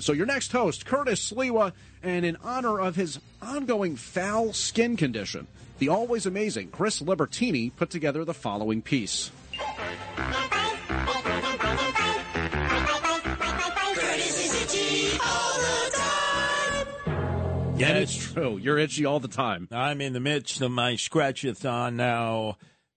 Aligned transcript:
So 0.00 0.12
your 0.12 0.26
next 0.26 0.50
host, 0.50 0.86
Curtis 0.86 1.30
Sliwa, 1.30 1.72
and 2.02 2.26
in 2.26 2.36
honor 2.42 2.80
of 2.80 2.96
his 2.96 3.20
ongoing 3.40 3.94
foul 3.94 4.52
skin 4.52 4.96
condition, 4.96 5.46
the 5.78 5.88
always 5.88 6.26
amazing 6.26 6.70
Chris 6.70 7.00
Libertini 7.00 7.70
put 7.76 7.90
together 7.90 8.24
the 8.24 8.34
following 8.34 8.82
piece. 8.82 9.30
Yeah, 17.76 17.98
it's 17.98 18.16
true. 18.16 18.56
You're 18.56 18.78
itchy 18.78 19.04
all 19.04 19.20
the 19.20 19.28
time. 19.28 19.68
I'm 19.70 20.00
in 20.00 20.12
the 20.12 20.20
midst 20.20 20.60
of 20.60 20.72
my 20.72 20.94
scratchathon 20.94 21.94
now. 21.94 22.56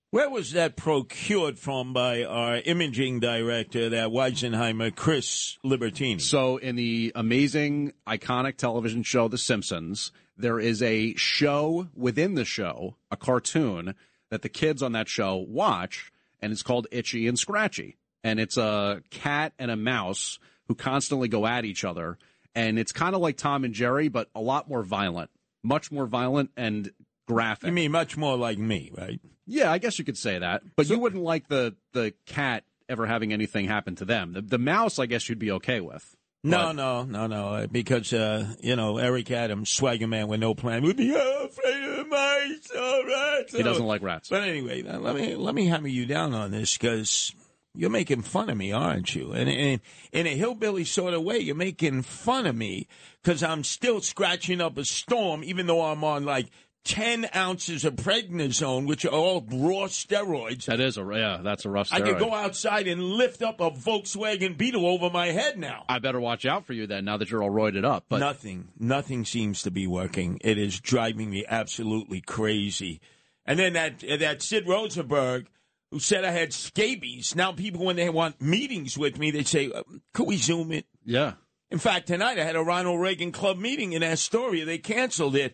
Where 0.09 0.29
was 0.29 0.51
that 0.53 0.77
procured 0.77 1.59
from 1.59 1.91
by 1.91 2.23
our 2.23 2.59
imaging 2.59 3.19
director, 3.19 3.89
that 3.89 4.07
Weisenheimer, 4.07 4.95
Chris 4.95 5.57
Libertini? 5.65 6.21
So 6.21 6.55
in 6.55 6.77
the 6.77 7.11
amazing, 7.13 7.91
iconic 8.07 8.55
television 8.55 9.03
show 9.03 9.27
The 9.27 9.37
Simpsons, 9.37 10.13
there 10.37 10.61
is 10.61 10.81
a 10.81 11.13
show 11.15 11.89
within 11.93 12.35
the 12.35 12.45
show, 12.45 12.95
a 13.11 13.17
cartoon 13.17 13.95
that 14.29 14.43
the 14.43 14.49
kids 14.49 14.81
on 14.81 14.93
that 14.93 15.09
show 15.09 15.35
watch, 15.35 16.09
and 16.41 16.53
it's 16.53 16.63
called 16.63 16.87
Itchy 16.89 17.27
and 17.27 17.37
Scratchy. 17.37 17.97
And 18.23 18.39
it's 18.39 18.55
a 18.55 19.03
cat 19.09 19.51
and 19.59 19.69
a 19.69 19.75
mouse 19.75 20.39
who 20.69 20.75
constantly 20.75 21.27
go 21.27 21.45
at 21.45 21.65
each 21.65 21.83
other. 21.83 22.17
And 22.55 22.79
it's 22.79 22.93
kind 22.93 23.13
of 23.13 23.19
like 23.19 23.35
Tom 23.35 23.65
and 23.65 23.73
Jerry, 23.73 24.07
but 24.07 24.29
a 24.33 24.39
lot 24.39 24.69
more 24.69 24.83
violent, 24.83 25.31
much 25.63 25.91
more 25.91 26.05
violent 26.05 26.51
and 26.55 26.93
graphic. 27.27 27.67
You 27.67 27.73
mean 27.73 27.91
much 27.91 28.17
more 28.17 28.37
like 28.37 28.57
me, 28.57 28.91
right? 28.97 29.19
Yeah, 29.45 29.71
I 29.71 29.77
guess 29.77 29.97
you 29.99 30.05
could 30.05 30.17
say 30.17 30.39
that. 30.39 30.63
But 30.75 30.89
you 30.89 30.99
wouldn't 30.99 31.23
like 31.23 31.47
the 31.47 31.75
the 31.93 32.13
cat 32.25 32.63
ever 32.89 33.05
having 33.05 33.33
anything 33.33 33.67
happen 33.67 33.95
to 33.95 34.05
them. 34.05 34.33
The, 34.33 34.41
the 34.41 34.57
mouse, 34.57 34.99
I 34.99 35.05
guess, 35.05 35.27
you'd 35.29 35.39
be 35.39 35.51
okay 35.51 35.81
with. 35.81 36.15
No, 36.43 36.71
no, 36.71 37.03
no, 37.03 37.27
no. 37.27 37.49
uh, 37.49 37.67
Because 37.67 38.13
uh, 38.13 38.53
you 38.61 38.75
know 38.75 38.97
Eric 38.97 39.31
Adams, 39.31 39.69
swagger 39.69 40.07
man 40.07 40.27
with 40.27 40.39
no 40.39 40.53
plan, 40.53 40.83
would 40.83 40.95
be 40.97 41.13
oh, 41.15 41.45
afraid 41.45 41.99
of 41.99 42.07
mice. 42.07 42.71
All 42.77 43.03
right. 43.03 43.43
He 43.49 43.63
doesn't 43.63 43.85
like 43.85 44.01
rats. 44.01 44.29
But 44.29 44.43
anyway, 44.43 44.83
let 44.83 45.15
me 45.15 45.35
let 45.35 45.55
me 45.55 45.65
hammer 45.65 45.87
you 45.87 46.05
down 46.05 46.33
on 46.33 46.51
this 46.51 46.77
because 46.77 47.33
you're 47.73 47.89
making 47.89 48.21
fun 48.21 48.49
of 48.49 48.57
me, 48.57 48.71
aren't 48.71 49.13
you? 49.13 49.33
And 49.33 49.49
in, 49.49 49.81
in 50.11 50.25
a 50.27 50.35
hillbilly 50.35 50.83
sort 50.85 51.13
of 51.13 51.23
way, 51.23 51.39
you're 51.39 51.55
making 51.55 52.01
fun 52.03 52.45
of 52.45 52.55
me 52.55 52.87
because 53.21 53.43
I'm 53.43 53.63
still 53.63 53.99
scratching 54.01 54.61
up 54.61 54.77
a 54.77 54.85
storm, 54.85 55.43
even 55.43 55.67
though 55.67 55.83
I'm 55.83 56.03
on 56.03 56.25
like. 56.25 56.47
10 56.87 57.29
ounces 57.35 57.83
of 57.83 57.95
prednisone, 57.97 58.87
which 58.87 59.03
are 59.03 59.09
all 59.09 59.41
raw 59.41 59.87
steroids. 59.87 60.65
That 60.65 60.79
is 60.79 60.97
a 60.97 61.05
yeah, 61.13 61.41
that's 61.43 61.65
a 61.65 61.69
rough. 61.69 61.91
I 61.91 61.99
could 61.99 62.17
go 62.17 62.33
outside 62.33 62.87
and 62.87 63.03
lift 63.03 63.41
up 63.41 63.59
a 63.59 63.69
Volkswagen 63.69 64.57
Beetle 64.57 64.85
over 64.85 65.09
my 65.09 65.27
head 65.27 65.59
now. 65.59 65.83
I 65.89 65.99
better 65.99 66.19
watch 66.21 66.45
out 66.45 66.65
for 66.65 66.71
you 66.71 66.87
then. 66.87 67.03
Now 67.03 67.17
that 67.17 67.29
you're 67.29 67.43
all 67.43 67.51
roided 67.51 67.83
up, 67.83 68.05
but 68.07 68.19
nothing, 68.19 68.69
nothing 68.79 69.25
seems 69.25 69.63
to 69.63 69.71
be 69.71 69.85
working. 69.85 70.39
It 70.41 70.57
is 70.57 70.79
driving 70.79 71.29
me 71.29 71.43
absolutely 71.47 72.21
crazy. 72.21 73.01
And 73.45 73.59
then 73.59 73.73
that 73.73 73.99
that 74.19 74.41
Sid 74.41 74.65
Rosenberg, 74.65 75.47
who 75.91 75.99
said 75.99 76.23
I 76.23 76.31
had 76.31 76.53
scabies. 76.53 77.35
Now 77.35 77.51
people, 77.51 77.85
when 77.85 77.97
they 77.97 78.09
want 78.09 78.41
meetings 78.41 78.97
with 78.97 79.19
me, 79.19 79.31
they 79.31 79.43
say, 79.43 79.69
uh, 79.71 79.83
"Could 80.13 80.27
we 80.27 80.37
zoom 80.37 80.71
it?" 80.71 80.85
yeah, 81.03 81.33
In 81.69 81.79
fact, 81.79 82.07
tonight 82.07 82.39
I 82.39 82.45
had 82.45 82.55
a 82.55 82.63
Ronald 82.63 83.01
Reagan 83.01 83.33
Club 83.33 83.57
meeting 83.57 83.91
in 83.91 84.03
Astoria. 84.03 84.63
They 84.63 84.77
canceled 84.77 85.35
it. 85.35 85.53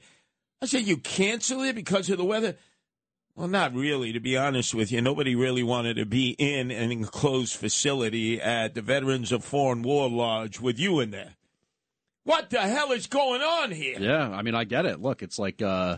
I 0.63 0.65
said, 0.65 0.87
"You 0.87 0.95
canceled 0.95 1.65
it 1.65 1.75
because 1.75 2.09
of 2.09 2.17
the 2.17 2.23
weather?" 2.23 2.55
Well, 3.35 3.49
not 3.49 3.73
really, 3.73 4.13
to 4.13 4.21
be 4.21 4.37
honest 4.37 4.73
with 4.73 4.93
you. 4.93 5.01
Nobody 5.01 5.35
really 5.35 5.61
wanted 5.61 5.95
to 5.95 6.05
be 6.05 6.37
in 6.39 6.71
an 6.71 6.89
enclosed 6.89 7.55
facility 7.55 8.39
at 8.39 8.73
the 8.73 8.81
Veterans 8.81 9.33
of 9.33 9.43
Foreign 9.43 9.81
War 9.81 10.09
Lodge 10.09 10.61
with 10.61 10.79
you 10.79 11.01
in 11.01 11.11
there. 11.11 11.35
What 12.23 12.49
the 12.49 12.61
hell 12.61 12.93
is 12.93 13.07
going 13.07 13.41
on 13.41 13.71
here? 13.71 13.99
yeah. 13.99 14.29
I 14.29 14.41
mean, 14.41 14.55
I 14.55 14.63
get 14.63 14.85
it. 14.85 15.01
Look, 15.01 15.21
it's 15.21 15.37
like 15.37 15.61
uh, 15.61 15.97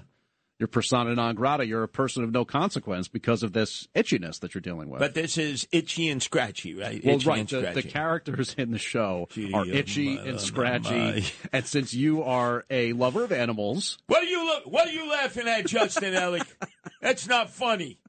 you're 0.59 0.67
persona 0.67 1.13
non 1.15 1.35
grata. 1.35 1.65
You're 1.65 1.83
a 1.83 1.87
person 1.87 2.23
of 2.23 2.31
no 2.31 2.45
consequence 2.45 3.07
because 3.07 3.43
of 3.43 3.53
this 3.53 3.87
itchiness 3.93 4.39
that 4.39 4.53
you're 4.53 4.61
dealing 4.61 4.89
with. 4.89 4.99
But 4.99 5.13
this 5.13 5.37
is 5.37 5.67
itchy 5.71 6.09
and 6.09 6.23
scratchy, 6.23 6.73
right? 6.73 7.03
well, 7.03 7.15
itchy 7.15 7.27
right. 7.27 7.47
The, 7.47 7.71
the 7.73 7.83
characters 7.83 8.55
in 8.57 8.71
the 8.71 8.77
show 8.77 9.27
Gee, 9.31 9.51
are 9.53 9.65
oh 9.65 9.67
itchy 9.67 10.15
my, 10.15 10.21
and 10.21 10.35
oh 10.35 10.37
scratchy, 10.37 10.95
my. 10.95 11.25
and 11.53 11.65
since 11.65 11.93
you 11.93 12.23
are 12.23 12.63
a 12.69 12.93
lover 12.93 13.23
of 13.23 13.31
animals, 13.31 13.97
What 14.07 14.23
are 14.23 14.27
you 14.27 14.45
look? 14.45 14.63
What 14.65 14.87
are 14.87 14.93
you 14.93 15.09
laughing 15.09 15.47
at, 15.47 15.65
Justin 15.65 16.13
Ellick? 16.15 16.47
That's 17.01 17.27
not 17.27 17.49
funny. 17.49 17.99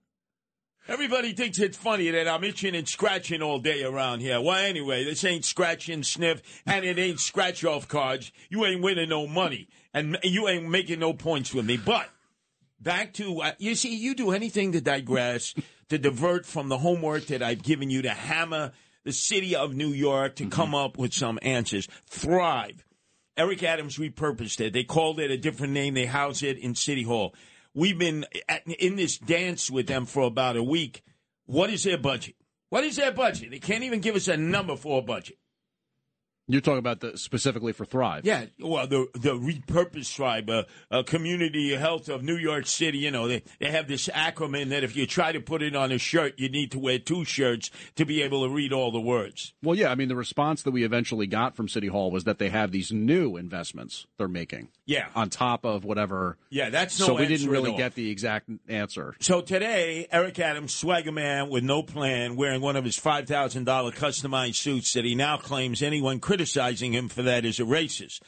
Everybody 0.89 1.33
thinks 1.33 1.59
it's 1.59 1.77
funny 1.77 2.11
that 2.11 2.29
I'm 2.29 2.45
itching 2.45 2.77
and 2.77 2.89
scratching 2.89 3.43
all 3.43 3.59
day 3.59 3.83
around 3.83 4.21
here. 4.21 4.41
Well, 4.41 4.55
anyway, 4.65 5.03
this 5.03 5.25
ain't 5.25 5.45
scratch 5.45 5.89
and 5.89 6.07
sniff, 6.07 6.63
and 6.65 6.85
it 6.85 6.97
ain't 6.97 7.19
scratch 7.19 7.65
off 7.65 7.89
cards. 7.89 8.31
You 8.51 8.65
ain't 8.65 8.83
winning 8.83 9.09
no 9.09 9.27
money, 9.27 9.67
and 9.93 10.17
you 10.23 10.47
ain't 10.47 10.69
making 10.69 11.01
no 11.01 11.13
points 11.13 11.53
with 11.53 11.67
me. 11.67 11.77
But 11.77 12.09
back 12.81 13.13
to 13.15 13.43
uh, 13.43 13.53
you 13.59 13.75
see, 13.75 13.97
you 13.97 14.15
do 14.15 14.33
anything 14.33 14.73
to 14.73 14.81
digress, 14.81 15.55
to 15.89 15.99
divert 15.99 16.47
from 16.47 16.69
the 16.69 16.79
homework 16.79 17.27
that 17.27 17.43
I've 17.43 17.63
given 17.63 17.91
you 17.91 18.03
to 18.03 18.11
hammer 18.11 18.73
the 19.05 19.13
city 19.13 19.55
of 19.55 19.75
New 19.75 19.91
York 19.91 20.37
to 20.37 20.49
come 20.49 20.75
up 20.75 20.99
with 20.99 21.15
some 21.15 21.39
answers. 21.43 21.89
Thrive. 22.09 22.85
Eric 23.37 23.63
Adams 23.63 23.99
repurposed 23.99 24.61
it. 24.61 24.73
They 24.73 24.83
called 24.83 25.21
it 25.21 25.31
a 25.31 25.37
different 25.37 25.75
name. 25.75 25.95
They 25.95 26.07
house 26.07 26.43
it 26.43 26.59
in 26.59 26.75
City 26.75 27.03
Hall. 27.03 27.35
We've 27.75 27.99
been 27.99 28.25
at, 28.49 28.67
in 28.67 28.97
this 28.97 29.19
dance 29.19 29.71
with 29.71 29.87
them 29.87 30.07
for 30.07 30.23
about 30.23 30.57
a 30.57 30.63
week. 30.63 31.03
What 31.45 31.71
is 31.71 31.85
their 31.85 31.99
budget? 31.99 32.35
What 32.71 32.83
is 32.85 32.97
their 32.97 33.13
budget? 33.13 33.51
They 33.51 33.59
can't 33.59 33.85
even 33.85 34.01
give 34.01 34.17
us 34.17 34.29
a 34.29 34.37
number 34.37 34.77
for 34.77 34.99
a 34.99 35.03
budget. 35.03 35.37
You're 36.49 36.61
talking 36.61 36.79
about 36.79 37.01
the 37.01 37.19
specifically 37.19 37.73
for 37.73 37.85
Thrive. 37.85 38.25
Yeah, 38.25 38.47
well, 38.61 38.87
the 38.87 39.09
the 39.15 39.35
repurposed 39.35 40.15
Thrive, 40.15 40.49
uh, 40.49 40.65
uh, 40.91 41.03
community 41.03 41.75
health 41.75 42.09
of 42.09 42.23
New 42.23 42.37
York 42.37 42.67
City. 42.67 42.99
You 42.99 43.11
know, 43.11 43.27
they 43.27 43.43
they 43.59 43.71
have 43.71 43.89
this 43.89 44.09
acronym 44.09 44.69
that 44.69 44.85
if 44.85 44.95
you 44.95 45.07
try 45.07 45.33
to 45.33 45.41
put 45.41 45.61
it 45.63 45.75
on 45.75 45.91
a 45.91 45.99
shirt, 45.99 46.39
you 46.39 46.49
need 46.49 46.71
to 46.71 46.79
wear 46.79 47.01
two 47.01 47.25
shirts 47.25 47.71
to 47.97 48.05
be 48.05 48.23
able 48.23 48.47
to 48.47 48.55
read 48.55 48.73
all 48.73 48.93
the 48.93 49.01
words. 49.01 49.55
Well, 49.63 49.75
yeah. 49.75 49.91
I 49.91 49.97
mean, 49.97 50.09
the 50.09 50.17
response 50.17 50.63
that 50.63 50.71
we 50.71 50.85
eventually 50.85 51.27
got 51.27 51.57
from 51.57 51.69
City 51.69 51.89
Hall 51.89 52.11
was 52.13 52.25
that 52.25 52.39
they 52.39 52.49
have 52.51 52.71
these 52.71 52.93
new 52.93 53.37
investments 53.37 54.07
they're 54.17 54.29
making. 54.29 54.69
Yeah. 54.85 55.09
On 55.17 55.29
top 55.29 55.65
of 55.65 55.85
whatever. 55.85 56.39
Yeah, 56.49 56.71
that's 56.71 57.01
no 57.01 57.07
so 57.07 57.15
we 57.17 57.27
didn't 57.27 57.51
really 57.51 57.75
get 57.77 57.95
the 57.95 58.09
exact 58.09 58.49
answer. 58.69 59.17
So 59.19 59.41
today, 59.41 60.07
Eric 60.13 60.39
Adams, 60.39 60.75
swagger 60.75 61.11
man 61.11 61.49
with 61.51 61.65
no 61.65 61.83
plan, 61.83 62.37
wearing 62.37 62.61
one 62.61 62.77
of 62.77 62.85
his 62.85 62.97
five 62.97 63.27
thousand 63.27 63.65
dollar 63.65 63.91
customized 63.91 64.55
suits 64.55 64.93
that 64.93 65.05
he 65.05 65.17
now 65.17 65.39
claims 65.39 65.83
anyone 65.83 66.21
criticizing 66.37 66.93
him 66.93 67.09
for 67.09 67.23
that 67.23 67.47
as 67.47 67.59
a 67.59 67.63
racist. 67.63 68.21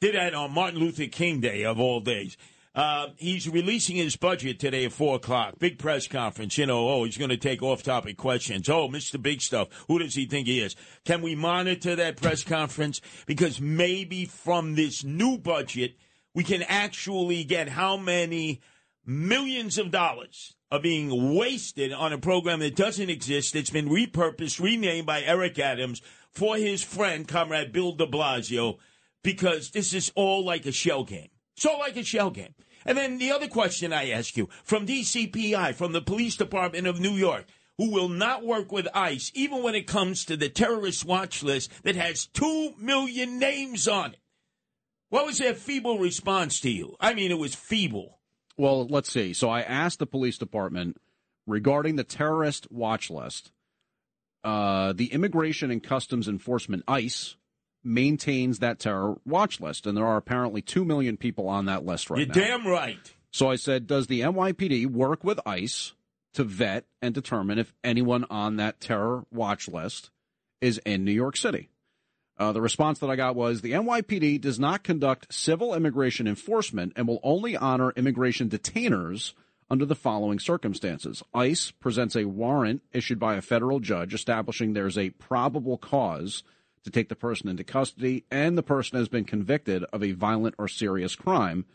Did 0.00 0.14
that 0.14 0.32
on 0.32 0.52
Martin 0.52 0.78
Luther 0.78 1.06
King 1.06 1.40
Day 1.40 1.64
of 1.64 1.80
all 1.80 1.98
days. 1.98 2.36
Uh, 2.72 3.08
he's 3.16 3.48
releasing 3.48 3.96
his 3.96 4.14
budget 4.14 4.60
today 4.60 4.84
at 4.84 4.92
four 4.92 5.16
o'clock. 5.16 5.58
Big 5.58 5.76
press 5.76 6.06
conference. 6.06 6.56
You 6.56 6.66
know, 6.66 6.88
oh, 6.88 7.02
he's 7.02 7.18
going 7.18 7.30
to 7.30 7.36
take 7.36 7.60
off-topic 7.60 8.16
questions. 8.16 8.68
Oh, 8.68 8.88
Mr. 8.88 9.20
Big 9.20 9.40
Stuff, 9.40 9.70
who 9.88 9.98
does 9.98 10.14
he 10.14 10.26
think 10.26 10.46
he 10.46 10.60
is? 10.60 10.76
Can 11.04 11.20
we 11.20 11.34
monitor 11.34 11.96
that 11.96 12.16
press 12.16 12.44
conference? 12.44 13.00
Because 13.26 13.60
maybe 13.60 14.24
from 14.24 14.76
this 14.76 15.02
new 15.02 15.36
budget, 15.36 15.96
we 16.36 16.44
can 16.44 16.62
actually 16.62 17.42
get 17.42 17.70
how 17.70 17.96
many 17.96 18.60
millions 19.04 19.78
of 19.78 19.90
dollars 19.90 20.54
are 20.70 20.78
being 20.78 21.34
wasted 21.34 21.92
on 21.92 22.12
a 22.12 22.18
program 22.18 22.60
that 22.60 22.76
doesn't 22.76 23.10
exist. 23.10 23.56
It's 23.56 23.70
been 23.70 23.88
repurposed, 23.88 24.62
renamed 24.62 25.06
by 25.06 25.22
Eric 25.22 25.58
Adams 25.58 26.00
for 26.32 26.56
his 26.56 26.82
friend, 26.82 27.26
comrade 27.26 27.72
Bill 27.72 27.92
de 27.92 28.06
Blasio, 28.06 28.78
because 29.22 29.70
this 29.70 29.92
is 29.92 30.12
all 30.14 30.44
like 30.44 30.66
a 30.66 30.72
shell 30.72 31.04
game. 31.04 31.28
It's 31.56 31.66
all 31.66 31.78
like 31.78 31.96
a 31.96 32.04
shell 32.04 32.30
game. 32.30 32.54
And 32.84 32.96
then 32.96 33.18
the 33.18 33.32
other 33.32 33.48
question 33.48 33.92
I 33.92 34.10
ask 34.10 34.36
you 34.36 34.48
from 34.64 34.86
DCPI, 34.86 35.74
from 35.74 35.92
the 35.92 36.00
Police 36.00 36.36
Department 36.36 36.86
of 36.86 37.00
New 37.00 37.12
York, 37.12 37.44
who 37.76 37.90
will 37.90 38.08
not 38.08 38.44
work 38.44 38.72
with 38.72 38.88
ICE, 38.94 39.30
even 39.34 39.62
when 39.62 39.74
it 39.74 39.86
comes 39.86 40.24
to 40.24 40.36
the 40.36 40.48
terrorist 40.48 41.04
watch 41.04 41.42
list 41.42 41.70
that 41.82 41.96
has 41.96 42.26
two 42.26 42.74
million 42.78 43.38
names 43.38 43.86
on 43.86 44.12
it. 44.12 44.20
What 45.10 45.26
was 45.26 45.38
their 45.38 45.54
feeble 45.54 45.98
response 45.98 46.60
to 46.60 46.70
you? 46.70 46.96
I 47.00 47.14
mean, 47.14 47.30
it 47.30 47.38
was 47.38 47.54
feeble. 47.54 48.18
Well, 48.56 48.86
let's 48.86 49.10
see. 49.10 49.32
So 49.32 49.48
I 49.48 49.62
asked 49.62 50.00
the 50.00 50.06
police 50.06 50.38
department 50.38 50.98
regarding 51.46 51.96
the 51.96 52.04
terrorist 52.04 52.70
watch 52.70 53.10
list. 53.10 53.52
Uh, 54.44 54.92
the 54.92 55.12
Immigration 55.12 55.70
and 55.70 55.82
Customs 55.82 56.28
Enforcement 56.28 56.84
(ICE) 56.86 57.36
maintains 57.84 58.58
that 58.58 58.78
terror 58.78 59.16
watch 59.24 59.60
list, 59.60 59.86
and 59.86 59.96
there 59.96 60.06
are 60.06 60.16
apparently 60.16 60.62
two 60.62 60.84
million 60.84 61.16
people 61.16 61.48
on 61.48 61.66
that 61.66 61.84
list 61.84 62.10
right 62.10 62.18
You're 62.18 62.28
now. 62.28 62.34
damn 62.34 62.66
right. 62.66 63.14
So 63.30 63.50
I 63.50 63.56
said, 63.56 63.86
does 63.86 64.06
the 64.06 64.20
NYPD 64.22 64.86
work 64.86 65.22
with 65.22 65.38
ICE 65.46 65.92
to 66.34 66.44
vet 66.44 66.86
and 67.02 67.14
determine 67.14 67.58
if 67.58 67.72
anyone 67.84 68.24
on 68.30 68.56
that 68.56 68.80
terror 68.80 69.24
watch 69.30 69.68
list 69.68 70.10
is 70.60 70.78
in 70.78 71.04
New 71.04 71.12
York 71.12 71.36
City? 71.36 71.68
Uh, 72.38 72.52
the 72.52 72.60
response 72.60 73.00
that 73.00 73.10
I 73.10 73.16
got 73.16 73.34
was 73.34 73.60
the 73.60 73.72
NYPD 73.72 74.40
does 74.40 74.60
not 74.60 74.84
conduct 74.84 75.32
civil 75.32 75.74
immigration 75.74 76.28
enforcement 76.28 76.92
and 76.94 77.08
will 77.08 77.20
only 77.22 77.56
honor 77.56 77.92
immigration 77.96 78.48
detainers 78.48 79.32
under 79.70 79.84
the 79.84 79.94
following 79.94 80.38
circumstances. 80.38 81.22
ICE 81.34 81.70
presents 81.72 82.16
a 82.16 82.24
warrant 82.24 82.82
issued 82.92 83.18
by 83.18 83.36
a 83.36 83.42
federal 83.42 83.80
judge 83.80 84.14
establishing 84.14 84.72
there's 84.72 84.96
a 84.98 85.10
probable 85.10 85.76
cause 85.78 86.42
to 86.84 86.90
take 86.90 87.08
the 87.08 87.16
person 87.16 87.48
into 87.48 87.64
custody 87.64 88.24
and 88.30 88.56
the 88.56 88.62
person 88.62 88.98
has 88.98 89.08
been 89.08 89.24
convicted 89.24 89.84
of 89.92 90.02
a 90.02 90.12
violent 90.12 90.54
or 90.58 90.68
serious 90.68 91.14
crime 91.14 91.66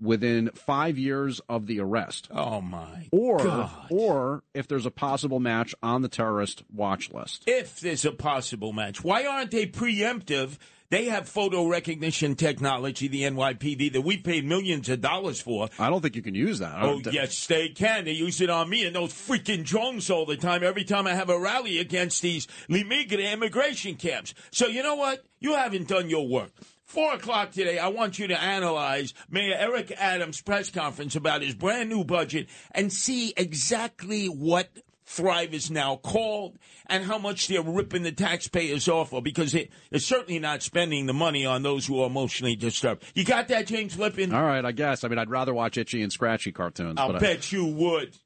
within 0.00 0.48
five 0.54 0.96
years 0.98 1.40
of 1.48 1.66
the 1.66 1.78
arrest. 1.78 2.26
Oh 2.30 2.60
my 2.62 3.06
Or, 3.12 3.38
God. 3.38 3.86
or 3.90 4.42
if 4.54 4.66
there's 4.66 4.86
a 4.86 4.90
possible 4.90 5.40
match 5.40 5.74
on 5.82 6.00
the 6.02 6.08
terrorist 6.08 6.62
watch 6.74 7.12
list. 7.12 7.44
if 7.46 7.80
there's 7.80 8.06
a 8.06 8.12
possible 8.12 8.72
match. 8.72 9.04
Why 9.04 9.26
aren't 9.26 9.50
they 9.50 9.66
preemptive? 9.66 10.56
They 10.90 11.04
have 11.04 11.28
photo 11.28 11.66
recognition 11.68 12.34
technology, 12.34 13.06
the 13.06 13.22
NYPD, 13.22 13.92
that 13.92 14.00
we 14.00 14.16
paid 14.16 14.44
millions 14.44 14.88
of 14.88 15.00
dollars 15.00 15.40
for. 15.40 15.68
I 15.78 15.88
don't 15.88 16.00
think 16.02 16.16
you 16.16 16.22
can 16.22 16.34
use 16.34 16.58
that. 16.58 16.74
Oh, 16.82 17.00
don't- 17.00 17.14
yes, 17.14 17.46
they 17.46 17.68
can. 17.68 18.04
They 18.06 18.12
use 18.12 18.40
it 18.40 18.50
on 18.50 18.68
me 18.68 18.84
and 18.84 18.94
those 18.96 19.12
freaking 19.12 19.64
drones 19.64 20.10
all 20.10 20.26
the 20.26 20.36
time, 20.36 20.64
every 20.64 20.82
time 20.82 21.06
I 21.06 21.14
have 21.14 21.30
a 21.30 21.38
rally 21.38 21.78
against 21.78 22.22
these 22.22 22.48
Limigre 22.68 23.32
immigration 23.32 23.94
camps. 23.94 24.34
So, 24.50 24.66
you 24.66 24.82
know 24.82 24.96
what? 24.96 25.24
You 25.38 25.54
haven't 25.54 25.86
done 25.86 26.10
your 26.10 26.26
work. 26.26 26.50
Four 26.84 27.14
o'clock 27.14 27.52
today, 27.52 27.78
I 27.78 27.86
want 27.86 28.18
you 28.18 28.26
to 28.26 28.42
analyze 28.42 29.14
Mayor 29.30 29.54
Eric 29.56 29.92
Adams' 29.96 30.40
press 30.40 30.70
conference 30.70 31.14
about 31.14 31.40
his 31.40 31.54
brand 31.54 31.88
new 31.88 32.02
budget 32.02 32.48
and 32.72 32.92
see 32.92 33.32
exactly 33.36 34.26
what 34.26 34.68
Thrive 35.10 35.52
is 35.54 35.72
now 35.72 35.96
called 35.96 36.56
and 36.86 37.02
how 37.04 37.18
much 37.18 37.48
they're 37.48 37.62
ripping 37.62 38.04
the 38.04 38.12
taxpayers 38.12 38.86
off 38.88 39.12
of 39.12 39.24
because 39.24 39.50
they, 39.50 39.68
they're 39.90 39.98
certainly 39.98 40.38
not 40.38 40.62
spending 40.62 41.06
the 41.06 41.12
money 41.12 41.44
on 41.44 41.64
those 41.64 41.84
who 41.84 42.00
are 42.00 42.06
emotionally 42.06 42.54
disturbed. 42.54 43.02
You 43.14 43.24
got 43.24 43.48
that, 43.48 43.66
James 43.66 43.98
Lippin? 43.98 44.32
All 44.32 44.44
right, 44.44 44.64
I 44.64 44.70
guess. 44.70 45.02
I 45.02 45.08
mean, 45.08 45.18
I'd 45.18 45.28
rather 45.28 45.52
watch 45.52 45.76
itchy 45.78 46.02
and 46.02 46.12
scratchy 46.12 46.52
cartoons. 46.52 46.94
I'll 46.96 47.08
but 47.08 47.16
I- 47.16 47.18
bet 47.18 47.50
you 47.50 47.66
would. 47.66 48.16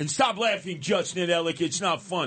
And 0.00 0.10
stop 0.10 0.36
laughing, 0.38 0.80
Justin 0.80 1.28
Ellick. 1.28 1.60
It's 1.60 1.80
not 1.80 2.02
fun. 2.02 2.26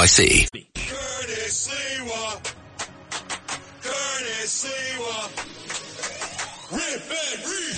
NYC. 0.01 0.49
Curtis 0.73 1.67
Sliwa. 1.67 2.41
Curtis 3.83 4.65
Sliwa. 4.65 5.17
Rip 6.71 7.05
and 7.05 7.41
read. 7.45 7.77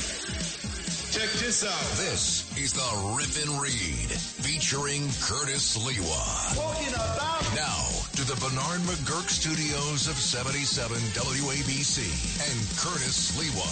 Check 1.11 1.29
this 1.43 1.65
out. 1.65 1.97
This 1.99 2.47
is 2.57 2.71
the 2.71 2.89
Rip 3.17 3.35
and 3.43 3.61
Read 3.61 4.09
featuring 4.39 5.01
Curtis 5.19 5.75
Sliwa. 5.75 6.55
Talking 6.55 6.93
about 6.93 7.43
Now 7.55 7.91
to 8.15 8.23
the 8.23 8.39
Bernard 8.39 8.79
McGuirk 8.87 9.27
studios 9.27 10.07
of 10.07 10.15
77 10.15 10.95
WABC 10.95 12.07
and 12.39 12.59
Curtis 12.79 13.35
Sliwa. 13.35 13.67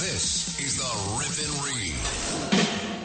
This 0.00 0.58
is 0.58 0.78
the 0.78 0.88
Rip 1.20 1.36
and 1.36 1.54
Read. 1.66 2.99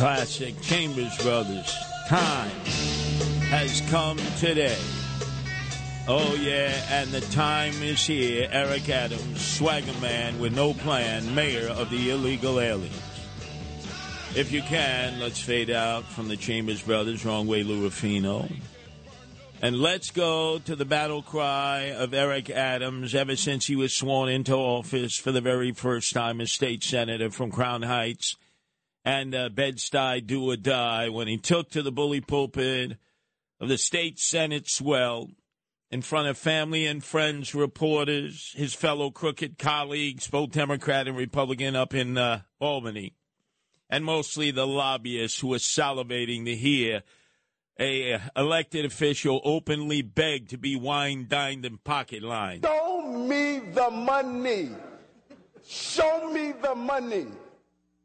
Classic 0.00 0.58
Chambers 0.62 1.14
Brothers. 1.18 1.76
Time 2.08 2.48
has 3.50 3.82
come 3.90 4.16
today. 4.38 4.78
Oh, 6.08 6.34
yeah, 6.40 6.72
and 6.88 7.10
the 7.10 7.20
time 7.32 7.74
is 7.82 8.06
here. 8.06 8.48
Eric 8.50 8.88
Adams, 8.88 9.44
swagger 9.44 9.92
man 10.00 10.38
with 10.38 10.56
no 10.56 10.72
plan, 10.72 11.34
mayor 11.34 11.68
of 11.68 11.90
the 11.90 12.12
illegal 12.12 12.60
aliens. 12.60 12.96
If 14.34 14.50
you 14.52 14.62
can, 14.62 15.20
let's 15.20 15.38
fade 15.38 15.68
out 15.68 16.04
from 16.04 16.28
the 16.28 16.36
Chambers 16.38 16.80
Brothers, 16.80 17.26
wrong 17.26 17.46
way, 17.46 17.62
Lou 17.62 17.82
Rufino. 17.82 18.48
And 19.60 19.82
let's 19.82 20.10
go 20.10 20.60
to 20.60 20.74
the 20.74 20.86
battle 20.86 21.20
cry 21.20 21.92
of 21.94 22.14
Eric 22.14 22.48
Adams 22.48 23.14
ever 23.14 23.36
since 23.36 23.66
he 23.66 23.76
was 23.76 23.92
sworn 23.92 24.30
into 24.30 24.54
office 24.54 25.18
for 25.18 25.30
the 25.30 25.42
very 25.42 25.72
first 25.72 26.14
time 26.14 26.40
as 26.40 26.50
state 26.50 26.82
senator 26.82 27.30
from 27.30 27.50
Crown 27.50 27.82
Heights 27.82 28.36
and 29.10 29.34
uh, 29.34 29.48
Bed-Stuy 29.48 30.24
do 30.24 30.52
or 30.52 30.56
die 30.56 31.08
when 31.08 31.26
he 31.26 31.36
took 31.36 31.70
to 31.70 31.82
the 31.82 31.90
bully 31.90 32.20
pulpit 32.20 32.96
of 33.58 33.68
the 33.68 33.76
state 33.76 34.20
senate 34.20 34.70
swell 34.70 35.30
in 35.90 36.00
front 36.00 36.28
of 36.28 36.38
family 36.38 36.86
and 36.86 37.02
friends, 37.02 37.52
reporters, 37.52 38.52
his 38.54 38.72
fellow 38.72 39.10
crooked 39.10 39.58
colleagues, 39.58 40.28
both 40.28 40.52
Democrat 40.52 41.08
and 41.08 41.16
Republican 41.16 41.74
up 41.74 41.92
in 41.92 42.16
uh, 42.16 42.42
Albany, 42.60 43.16
and 43.88 44.04
mostly 44.04 44.52
the 44.52 44.64
lobbyists 44.64 45.40
who 45.40 45.48
were 45.48 45.56
salivating 45.56 46.44
to 46.44 46.54
hear 46.54 47.02
a 47.80 48.12
uh, 48.12 48.18
elected 48.36 48.84
official 48.84 49.40
openly 49.42 50.02
beg 50.02 50.50
to 50.50 50.56
be 50.56 50.76
wine 50.76 51.26
dined 51.28 51.64
and 51.64 51.82
pocket 51.82 52.22
lined. 52.22 52.64
Show 52.64 53.02
me 53.26 53.58
the 53.72 53.90
money. 53.90 54.70
Show 55.66 56.30
me 56.32 56.52
the 56.52 56.76
money. 56.76 57.26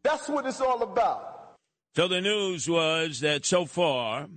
That's 0.05 0.29
what 0.29 0.45
it's 0.45 0.61
all 0.61 0.83
about. 0.83 1.55
So 1.95 2.07
the 2.07 2.21
news 2.21 2.69
was 2.69 3.21
that 3.21 3.43
so 3.43 3.65
far, 3.65 4.27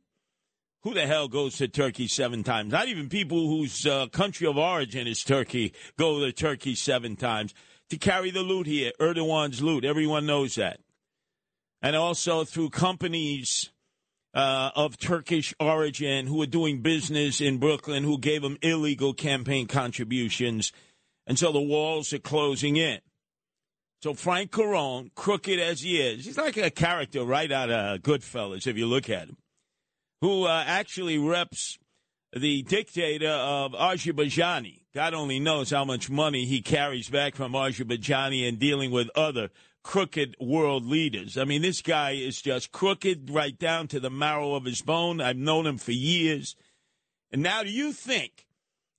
Who 0.83 0.93
the 0.93 1.05
hell 1.05 1.27
goes 1.27 1.57
to 1.57 1.67
Turkey 1.67 2.07
seven 2.07 2.41
times? 2.41 2.71
Not 2.71 2.87
even 2.87 3.09
people 3.09 3.49
whose 3.49 3.85
uh, 3.85 4.07
country 4.07 4.47
of 4.47 4.57
origin 4.57 5.07
is 5.07 5.23
Turkey 5.23 5.73
go 5.99 6.21
to 6.21 6.31
Turkey 6.31 6.73
seven 6.73 7.17
times 7.17 7.53
to 7.89 7.97
carry 7.97 8.31
the 8.31 8.43
loot 8.43 8.65
here, 8.65 8.93
Erdogan's 8.99 9.61
loot. 9.61 9.83
Everyone 9.83 10.25
knows 10.25 10.55
that. 10.55 10.79
And 11.81 11.97
also 11.97 12.45
through 12.45 12.69
companies 12.69 13.71
uh, 14.33 14.71
of 14.73 14.97
Turkish 14.97 15.53
origin 15.59 16.27
who 16.27 16.41
are 16.41 16.47
doing 16.47 16.81
business 16.81 17.41
in 17.41 17.57
Brooklyn 17.57 18.03
who 18.05 18.17
gave 18.17 18.41
him 18.41 18.57
illegal 18.61 19.13
campaign 19.13 19.67
contributions. 19.67 20.71
And 21.27 21.37
so 21.37 21.51
the 21.51 21.59
walls 21.59 22.13
are 22.13 22.19
closing 22.19 22.77
in. 22.77 23.01
So 24.01 24.15
Frank 24.15 24.49
Carone, 24.49 25.11
crooked 25.13 25.59
as 25.59 25.81
he 25.81 26.01
is, 26.01 26.25
he's 26.25 26.37
like 26.37 26.57
a 26.57 26.71
character 26.71 27.23
right 27.23 27.51
out 27.51 27.69
of 27.69 28.01
Goodfellas 28.01 28.65
if 28.65 28.75
you 28.75 28.87
look 28.87 29.11
at 29.11 29.27
him, 29.27 29.37
who 30.21 30.45
uh, 30.45 30.63
actually 30.65 31.19
reps 31.19 31.77
the 32.35 32.63
dictator 32.63 33.29
of 33.29 33.75
Azerbaijan. 33.75 34.65
God 34.95 35.13
only 35.13 35.39
knows 35.39 35.69
how 35.69 35.85
much 35.85 36.09
money 36.09 36.45
he 36.45 36.61
carries 36.61 37.09
back 37.09 37.35
from 37.35 37.55
Azerbaijan 37.55 38.33
and 38.33 38.57
dealing 38.57 38.89
with 38.89 39.09
other 39.13 39.49
crooked 39.83 40.35
world 40.39 40.83
leaders. 40.85 41.37
I 41.37 41.43
mean, 41.43 41.61
this 41.61 41.83
guy 41.83 42.11
is 42.11 42.41
just 42.41 42.71
crooked 42.71 43.29
right 43.29 43.57
down 43.57 43.87
to 43.89 43.99
the 43.99 44.09
marrow 44.09 44.55
of 44.55 44.65
his 44.65 44.81
bone. 44.81 45.21
I've 45.21 45.37
known 45.37 45.67
him 45.67 45.77
for 45.77 45.91
years. 45.91 46.55
And 47.31 47.43
now, 47.43 47.61
do 47.61 47.69
you 47.69 47.93
think 47.93 48.47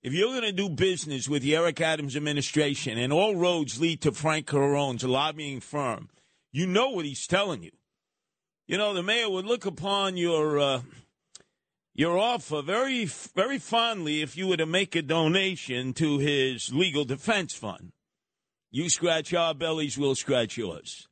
if 0.03 0.13
you're 0.13 0.29
going 0.29 0.41
to 0.41 0.51
do 0.51 0.69
business 0.69 1.29
with 1.29 1.43
the 1.43 1.55
Eric 1.55 1.79
Adams 1.79 2.17
administration 2.17 2.97
and 2.97 3.13
all 3.13 3.35
roads 3.35 3.79
lead 3.79 4.01
to 4.01 4.11
Frank 4.11 4.47
Carone's 4.47 5.03
lobbying 5.03 5.61
firm, 5.61 6.09
you 6.51 6.67
know 6.67 6.89
what 6.89 7.05
he's 7.05 7.25
telling 7.25 7.63
you. 7.63 7.71
You 8.67 8.77
know, 8.77 8.93
the 8.93 9.01
mayor 9.01 9.29
would 9.29 9.45
look 9.45 9.65
upon 9.65 10.17
your 10.17 10.59
uh, 10.59 10.81
your 11.95 12.17
offer 12.17 12.61
very, 12.61 13.05
very 13.05 13.59
fondly 13.59 14.21
if 14.21 14.35
you 14.35 14.47
were 14.47 14.57
to 14.57 14.65
make 14.65 14.95
a 14.95 15.01
donation 15.01 15.93
to 15.93 16.17
his 16.17 16.73
legal 16.73 17.05
defense 17.05 17.53
fund. 17.53 17.91
You 18.71 18.89
scratch 18.89 19.33
our 19.33 19.53
bellies, 19.53 19.97
we'll 19.97 20.15
scratch 20.15 20.57
yours. 20.57 21.07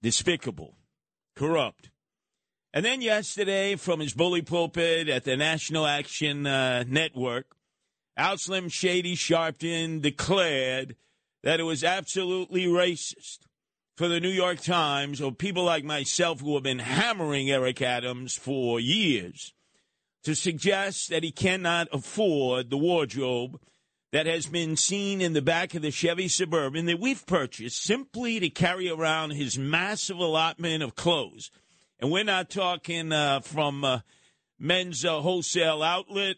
Despicable, 0.00 0.76
corrupt. 1.34 1.90
And 2.72 2.84
then 2.84 3.02
yesterday, 3.02 3.76
from 3.76 4.00
his 4.00 4.14
bully 4.14 4.42
pulpit 4.42 5.08
at 5.08 5.24
the 5.24 5.36
National 5.36 5.86
Action 5.86 6.46
uh, 6.46 6.84
Network, 6.86 7.56
Al 8.16 8.36
Slim 8.36 8.68
Shady 8.68 9.16
Sharpton 9.16 10.02
declared 10.02 10.96
that 11.42 11.60
it 11.60 11.64
was 11.64 11.82
absolutely 11.82 12.66
racist 12.66 13.40
for 13.96 14.08
the 14.08 14.20
New 14.20 14.28
York 14.28 14.60
Times 14.60 15.20
or 15.20 15.32
people 15.32 15.64
like 15.64 15.84
myself 15.84 16.40
who 16.40 16.54
have 16.54 16.62
been 16.62 16.78
hammering 16.78 17.50
Eric 17.50 17.80
Adams 17.82 18.34
for 18.34 18.78
years 18.80 19.54
to 20.24 20.34
suggest 20.34 21.10
that 21.10 21.22
he 21.22 21.32
cannot 21.32 21.88
afford 21.92 22.70
the 22.70 22.76
wardrobe 22.76 23.60
that 24.12 24.26
has 24.26 24.46
been 24.46 24.76
seen 24.76 25.20
in 25.20 25.32
the 25.32 25.42
back 25.42 25.74
of 25.74 25.82
the 25.82 25.90
Chevy 25.90 26.28
Suburban 26.28 26.84
that 26.86 27.00
we've 27.00 27.26
purchased 27.26 27.82
simply 27.82 28.38
to 28.40 28.50
carry 28.50 28.90
around 28.90 29.30
his 29.30 29.58
massive 29.58 30.18
allotment 30.18 30.82
of 30.82 30.94
clothes. 30.94 31.50
And 31.98 32.10
we're 32.10 32.24
not 32.24 32.50
talking 32.50 33.10
uh, 33.10 33.40
from 33.40 33.84
uh, 33.84 34.00
men's 34.58 35.04
uh, 35.04 35.20
wholesale 35.20 35.82
outlet. 35.82 36.36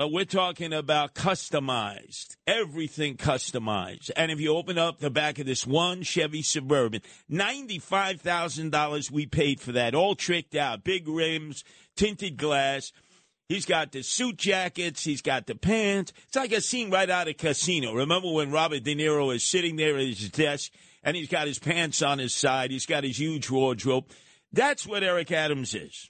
Uh, 0.00 0.08
we're 0.08 0.24
talking 0.24 0.72
about 0.72 1.14
customized, 1.14 2.36
everything 2.46 3.18
customized. 3.18 4.10
And 4.16 4.32
if 4.32 4.40
you 4.40 4.56
open 4.56 4.78
up 4.78 4.98
the 4.98 5.10
back 5.10 5.38
of 5.38 5.44
this 5.44 5.66
one 5.66 6.04
Chevy 6.04 6.40
Suburban, 6.40 7.02
$95,000 7.30 9.10
we 9.10 9.26
paid 9.26 9.60
for 9.60 9.72
that, 9.72 9.94
all 9.94 10.14
tricked 10.14 10.54
out, 10.54 10.84
big 10.84 11.06
rims, 11.06 11.64
tinted 11.96 12.38
glass. 12.38 12.92
He's 13.50 13.66
got 13.66 13.92
the 13.92 14.02
suit 14.02 14.38
jackets. 14.38 15.04
He's 15.04 15.20
got 15.20 15.46
the 15.46 15.54
pants. 15.54 16.14
It's 16.28 16.36
like 16.36 16.52
a 16.52 16.62
scene 16.62 16.90
right 16.90 17.10
out 17.10 17.28
of 17.28 17.36
Casino. 17.36 17.92
Remember 17.92 18.32
when 18.32 18.52
Robert 18.52 18.82
De 18.82 18.94
Niro 18.94 19.34
is 19.34 19.44
sitting 19.44 19.76
there 19.76 19.96
at 19.96 20.06
his 20.06 20.30
desk 20.30 20.72
and 21.02 21.14
he's 21.14 21.28
got 21.28 21.46
his 21.46 21.58
pants 21.58 22.00
on 22.00 22.18
his 22.18 22.32
side. 22.32 22.70
He's 22.70 22.86
got 22.86 23.04
his 23.04 23.18
huge 23.18 23.50
wardrobe. 23.50 24.06
That's 24.50 24.86
what 24.86 25.02
Eric 25.02 25.30
Adams 25.30 25.74
is. 25.74 26.08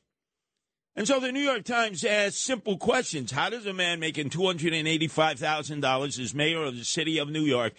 And 1.01 1.09
so 1.09 1.19
the 1.19 1.33
New 1.33 1.41
York 1.41 1.65
Times 1.65 2.05
asked 2.05 2.45
simple 2.45 2.77
questions. 2.77 3.31
How 3.31 3.49
does 3.49 3.65
a 3.65 3.73
man 3.73 4.01
making 4.01 4.29
$285,000 4.29 6.19
as 6.19 6.35
mayor 6.35 6.63
of 6.63 6.77
the 6.77 6.85
city 6.85 7.17
of 7.17 7.31
New 7.31 7.41
York 7.41 7.73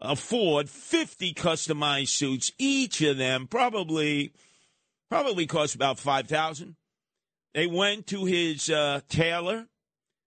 afford 0.00 0.70
50 0.70 1.34
customized 1.34 2.10
suits? 2.10 2.52
Each 2.58 3.02
of 3.02 3.16
them 3.18 3.48
probably, 3.48 4.32
probably 5.08 5.48
cost 5.48 5.74
about 5.74 5.98
5000 5.98 6.76
They 7.54 7.66
went 7.66 8.06
to 8.06 8.24
his 8.26 8.70
uh, 8.70 9.00
tailor, 9.08 9.66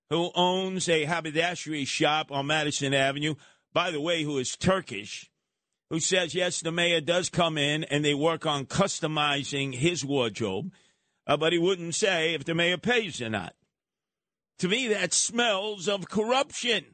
who 0.09 0.29
owns 0.35 0.89
a 0.89 1.05
haberdashery 1.05 1.85
shop 1.85 2.29
on 2.29 2.47
Madison 2.47 2.93
Avenue, 2.93 3.35
by 3.71 3.89
the 3.89 4.01
way, 4.01 4.23
who 4.23 4.37
is 4.37 4.57
Turkish, 4.57 5.31
who 5.89 6.01
says, 6.01 6.35
yes, 6.35 6.59
the 6.59 6.73
mayor 6.73 6.99
does 6.99 7.29
come 7.29 7.57
in 7.57 7.85
and 7.85 8.03
they 8.03 8.13
work 8.13 8.45
on 8.45 8.65
customizing 8.65 9.73
his 9.73 10.03
wardrobe 10.03 10.73
uh, 11.27 11.37
but 11.37 11.53
he 11.53 11.59
wouldn't 11.59 11.95
say 11.95 12.33
if 12.33 12.43
the 12.43 12.53
mayor 12.53 12.77
pays 12.77 13.21
or 13.21 13.29
not. 13.29 13.53
To 14.59 14.67
me, 14.67 14.87
that 14.89 15.13
smells 15.13 15.87
of 15.87 16.09
corruption. 16.09 16.85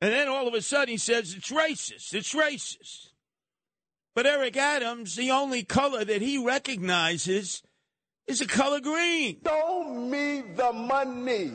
And 0.00 0.12
then 0.12 0.28
all 0.28 0.46
of 0.46 0.54
a 0.54 0.62
sudden 0.62 0.88
he 0.88 0.96
says 0.96 1.34
it's 1.34 1.50
racist. 1.50 2.14
It's 2.14 2.34
racist. 2.34 3.10
But 4.14 4.26
Eric 4.26 4.56
Adams, 4.56 5.16
the 5.16 5.30
only 5.30 5.62
color 5.62 6.04
that 6.04 6.22
he 6.22 6.44
recognizes 6.44 7.62
is 8.26 8.40
the 8.40 8.46
color 8.46 8.80
green. 8.80 9.40
Show 9.46 9.84
me 9.84 10.42
the 10.54 10.72
money. 10.72 11.52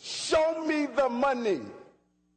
Show 0.00 0.64
me 0.64 0.86
the 0.86 1.08
money. 1.08 1.60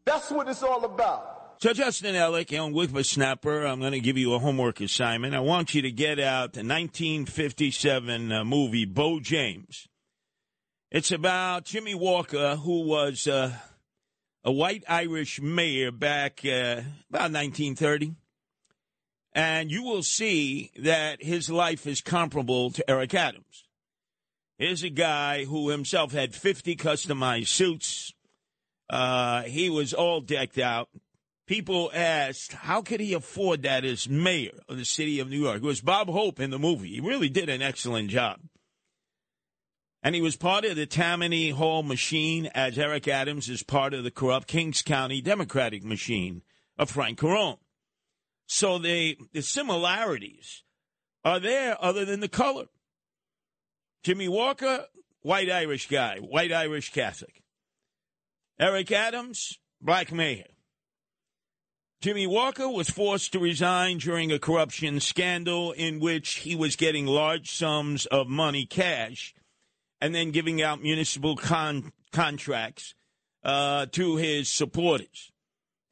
That's 0.05 0.29
what 0.31 0.47
it's 0.47 0.63
all 0.63 0.83
about. 0.85 1.32
So, 1.59 1.71
Justin 1.71 2.15
Ellick 2.15 2.51
and 2.51 2.73
Whippersnapper, 2.73 3.65
I'm 3.65 3.79
going 3.79 3.93
to 3.93 4.01
give 4.01 4.17
you 4.17 4.33
a 4.33 4.39
homework 4.39 4.81
assignment. 4.81 5.33
I 5.33 5.39
want 5.39 5.73
you 5.73 5.81
to 5.83 5.91
get 5.91 6.19
out 6.19 6.53
the 6.53 6.59
1957 6.59 8.31
uh, 8.31 8.43
movie 8.43 8.83
Beau 8.83 9.21
James. 9.21 9.87
It's 10.91 11.11
about 11.11 11.63
Jimmy 11.63 11.95
Walker, 11.95 12.57
who 12.57 12.81
was 12.81 13.27
uh, 13.27 13.53
a 14.43 14.51
white 14.51 14.83
Irish 14.89 15.41
mayor 15.41 15.91
back 15.91 16.41
uh, 16.43 16.83
about 17.09 17.31
1930. 17.31 18.15
And 19.31 19.71
you 19.71 19.83
will 19.83 20.03
see 20.03 20.71
that 20.77 21.23
his 21.23 21.49
life 21.49 21.87
is 21.87 22.01
comparable 22.01 22.71
to 22.71 22.89
Eric 22.89 23.13
Adams. 23.13 23.63
Here's 24.57 24.83
a 24.83 24.89
guy 24.89 25.45
who 25.45 25.69
himself 25.69 26.11
had 26.11 26.35
50 26.35 26.75
customized 26.75 27.47
suits. 27.47 28.13
Uh, 28.89 29.43
he 29.43 29.69
was 29.69 29.93
all 29.93 30.19
decked 30.19 30.59
out 30.59 30.89
people 31.45 31.91
asked, 31.93 32.53
how 32.53 32.81
could 32.81 32.99
he 32.99 33.13
afford 33.13 33.63
that 33.63 33.83
as 33.85 34.07
mayor 34.07 34.59
of 34.67 34.77
the 34.77 34.85
city 34.85 35.19
of 35.19 35.29
New 35.29 35.41
York? 35.41 35.57
It 35.57 35.63
was 35.63 35.81
Bob 35.81 36.07
Hope 36.09 36.39
in 36.39 36.49
the 36.49 36.59
movie. 36.59 36.95
He 36.95 37.01
really 37.01 37.29
did 37.29 37.49
an 37.49 37.61
excellent 37.61 38.09
job. 38.09 38.39
And 40.01 40.15
he 40.15 40.21
was 40.21 40.35
part 40.35 40.65
of 40.65 40.75
the 40.75 40.85
Tammany 40.85 41.51
Hall 41.51 41.81
machine, 41.81 42.47
as 42.47 42.77
Eric 42.77 43.07
Adams 43.07 43.47
is 43.47 43.63
part 43.63 43.93
of 43.93 44.03
the 44.03 44.11
corrupt 44.11 44.47
Kings 44.47 44.81
County 44.81 45.21
Democratic 45.21 45.83
machine 45.83 46.41
of 46.77 46.89
Frank 46.89 47.19
Carone. 47.19 47.59
So 48.45 48.77
they, 48.77 49.15
the 49.31 49.41
similarities 49.41 50.63
are 51.23 51.39
there 51.39 51.77
other 51.81 52.03
than 52.03 52.19
the 52.19 52.27
color. 52.27 52.65
Jimmy 54.03 54.27
Walker, 54.27 54.87
white 55.21 55.49
Irish 55.49 55.87
guy, 55.87 56.17
white 56.17 56.51
Irish 56.51 56.91
Catholic. 56.91 57.41
Eric 58.59 58.91
Adams, 58.91 59.57
black 59.81 60.11
mayor. 60.11 60.47
Jimmy 62.03 62.27
Walker 62.27 62.67
was 62.67 62.89
forced 62.89 63.31
to 63.31 63.39
resign 63.39 63.97
during 63.97 64.29
a 64.29 64.37
corruption 64.37 64.99
scandal 64.99 65.71
in 65.71 66.01
which 66.01 66.39
he 66.39 66.53
was 66.53 66.75
getting 66.75 67.05
large 67.05 67.49
sums 67.49 68.05
of 68.07 68.27
money, 68.27 68.65
cash, 68.65 69.33
and 70.01 70.13
then 70.13 70.31
giving 70.31 70.61
out 70.61 70.81
municipal 70.81 71.37
con- 71.37 71.93
contracts 72.11 72.93
uh, 73.45 73.85
to 73.93 74.17
his 74.17 74.49
supporters. 74.49 75.31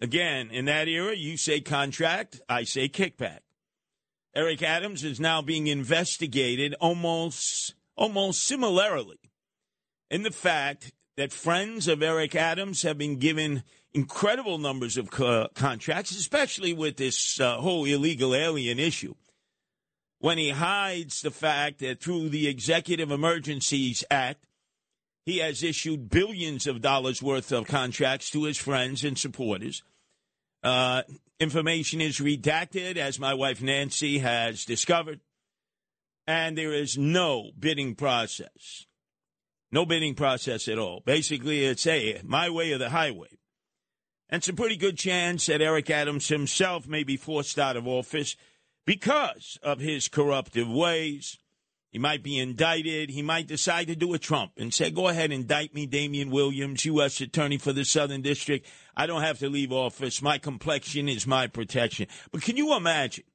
Again, 0.01 0.51
in 0.51 0.65
that 0.65 0.89
era, 0.89 1.15
you 1.15 1.37
say 1.37 1.61
contract, 1.61 2.41
I 2.49 2.65
say 2.65 2.89
kickback. 2.89 3.39
Eric 4.35 4.61
Adams 4.63 5.05
is 5.05 5.17
now 5.17 5.41
being 5.41 5.67
investigated 5.67 6.75
almost 6.81 7.73
almost 7.95 8.43
similarly 8.43 9.31
in 10.09 10.23
the 10.23 10.31
fact 10.31 10.91
that 11.15 11.31
friends 11.31 11.87
of 11.87 12.03
Eric 12.03 12.35
Adams 12.35 12.81
have 12.81 12.97
been 12.97 13.17
given 13.17 13.63
incredible 13.93 14.57
numbers 14.57 14.97
of 14.97 15.11
co- 15.11 15.49
contracts, 15.53 16.11
especially 16.11 16.73
with 16.73 16.97
this 16.97 17.39
uh, 17.39 17.57
whole 17.57 17.85
illegal 17.85 18.33
alien 18.33 18.79
issue. 18.79 19.15
When 20.19 20.37
he 20.37 20.51
hides 20.51 21.21
the 21.21 21.31
fact 21.31 21.79
that 21.79 21.99
through 21.99 22.29
the 22.29 22.47
Executive 22.47 23.11
Emergencies 23.11 24.03
Act, 24.11 24.45
he 25.25 25.39
has 25.39 25.63
issued 25.63 26.09
billions 26.09 26.67
of 26.67 26.81
dollars 26.81 27.21
worth 27.21 27.51
of 27.51 27.67
contracts 27.67 28.29
to 28.31 28.43
his 28.43 28.57
friends 28.57 29.03
and 29.03 29.17
supporters. 29.17 29.83
Uh, 30.63 31.03
information 31.39 32.01
is 32.01 32.19
redacted, 32.19 32.97
as 32.97 33.19
my 33.19 33.33
wife 33.33 33.61
Nancy 33.61 34.19
has 34.19 34.63
discovered, 34.65 35.19
and 36.27 36.57
there 36.57 36.73
is 36.73 36.97
no 36.97 37.51
bidding 37.59 37.95
process. 37.95 38.85
No 39.71 39.85
bidding 39.85 40.15
process 40.15 40.67
at 40.67 40.77
all. 40.77 41.01
Basically, 41.05 41.65
it's 41.65 41.87
a 41.87 42.21
my 42.23 42.49
way 42.49 42.73
or 42.73 42.77
the 42.77 42.89
highway. 42.89 43.29
And 44.31 44.39
it's 44.39 44.47
a 44.47 44.53
pretty 44.53 44.77
good 44.77 44.97
chance 44.97 45.47
that 45.47 45.61
Eric 45.61 45.89
Adams 45.89 46.29
himself 46.29 46.87
may 46.87 47.03
be 47.03 47.17
forced 47.17 47.59
out 47.59 47.75
of 47.75 47.85
office 47.85 48.37
because 48.85 49.59
of 49.61 49.79
his 49.79 50.07
corruptive 50.07 50.69
ways. 50.69 51.37
He 51.89 51.99
might 51.99 52.23
be 52.23 52.39
indicted. 52.39 53.09
He 53.09 53.21
might 53.21 53.47
decide 53.47 53.87
to 53.87 53.95
do 53.97 54.13
a 54.13 54.17
Trump 54.17 54.53
and 54.55 54.73
say, 54.73 54.89
go 54.89 55.09
ahead, 55.09 55.33
indict 55.33 55.75
me, 55.75 55.85
Damian 55.85 56.31
Williams, 56.31 56.85
U.S. 56.85 57.19
Attorney 57.19 57.57
for 57.57 57.73
the 57.73 57.83
Southern 57.83 58.21
District. 58.21 58.65
I 58.95 59.05
don't 59.05 59.23
have 59.23 59.39
to 59.39 59.49
leave 59.49 59.73
office. 59.73 60.21
My 60.21 60.37
complexion 60.37 61.09
is 61.09 61.27
my 61.27 61.47
protection. 61.47 62.07
But 62.31 62.41
can 62.41 62.55
you 62.55 62.73
imagine 62.77 63.25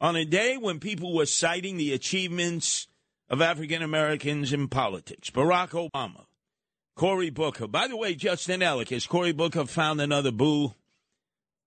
on 0.00 0.14
a 0.14 0.24
day 0.24 0.56
when 0.56 0.78
people 0.78 1.12
were 1.12 1.26
citing 1.26 1.76
the 1.76 1.92
achievements 1.92 2.86
of 3.28 3.42
African 3.42 3.82
Americans 3.82 4.52
in 4.52 4.68
politics, 4.68 5.30
Barack 5.30 5.70
Obama, 5.70 6.26
Cory 6.94 7.30
Booker. 7.30 7.66
By 7.66 7.88
the 7.88 7.96
way, 7.96 8.14
Justin 8.14 8.60
Ellick, 8.60 8.90
has 8.90 9.06
Cory 9.06 9.32
Booker 9.32 9.66
found 9.66 10.00
another 10.00 10.30
boo, 10.30 10.74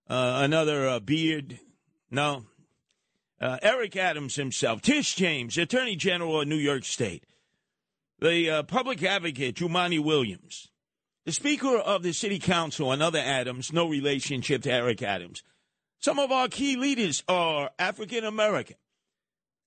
uh, 0.10 0.39
another 0.43 0.88
uh, 0.88 1.00
beard? 1.00 1.60
No. 2.10 2.46
Uh, 3.39 3.57
Eric 3.62 3.96
Adams 3.96 4.36
himself, 4.36 4.81
Tish 4.81 5.15
James, 5.15 5.57
Attorney 5.57 5.96
General 5.96 6.41
of 6.41 6.48
New 6.48 6.55
York 6.55 6.86
State, 6.86 7.24
the 8.19 8.50
uh, 8.50 8.63
public 8.63 9.03
advocate, 9.03 9.55
Jumaane 9.55 10.03
Williams, 10.03 10.69
the 11.25 11.31
Speaker 11.31 11.77
of 11.77 12.01
the 12.01 12.13
City 12.13 12.39
Council, 12.39 12.91
another 12.91 13.19
Adams, 13.19 13.72
no 13.72 13.88
relationship 13.88 14.63
to 14.63 14.72
Eric 14.72 15.03
Adams. 15.03 15.43
Some 16.00 16.17
of 16.17 16.31
our 16.31 16.48
key 16.48 16.77
leaders 16.77 17.24
are 17.27 17.69
African 17.77 18.24
American. 18.24 18.77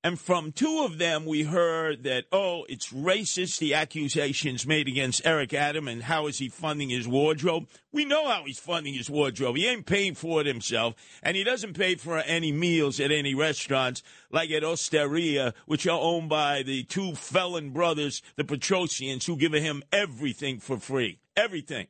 And 0.03 0.19
from 0.19 0.53
two 0.53 0.83
of 0.87 0.97
them, 0.97 1.27
we 1.27 1.43
heard 1.43 2.05
that, 2.05 2.25
oh, 2.33 2.65
it's 2.71 2.91
racist, 2.91 3.59
the 3.59 3.75
accusations 3.75 4.67
made 4.67 4.89
against 4.89 5.21
Eric 5.27 5.53
Adam, 5.53 5.89
and 5.89 6.05
how 6.05 6.27
is 6.27 6.39
he 6.39 6.49
funding 6.49 6.89
his 6.89 7.07
wardrobe? 7.07 7.69
We 7.93 8.07
know 8.07 8.27
how 8.27 8.45
he's 8.45 8.59
funding 8.59 8.95
his 8.95 9.11
wardrobe. 9.11 9.57
He 9.57 9.69
ain't 9.69 9.85
paying 9.85 10.15
for 10.15 10.41
it 10.41 10.47
himself, 10.47 10.95
and 11.23 11.37
he 11.37 11.45
doesn't 11.45 11.75
pay 11.75 11.97
for 11.97 12.17
any 12.17 12.51
meals 12.51 12.99
at 12.99 13.11
any 13.11 13.35
restaurants 13.35 14.03
like 14.31 14.51
at 14.51 14.65
Osteria, 14.65 15.53
which 15.67 15.87
are 15.87 16.01
owned 16.01 16.31
by 16.31 16.63
the 16.63 16.83
two 16.85 17.15
felon 17.15 17.69
brothers, 17.71 18.23
the 18.37 18.45
Petrosyants, 18.45 19.27
who 19.27 19.37
give 19.37 19.53
him 19.53 19.83
everything 19.93 20.61
for 20.61 20.79
free. 20.79 21.19
Everything. 21.37 21.89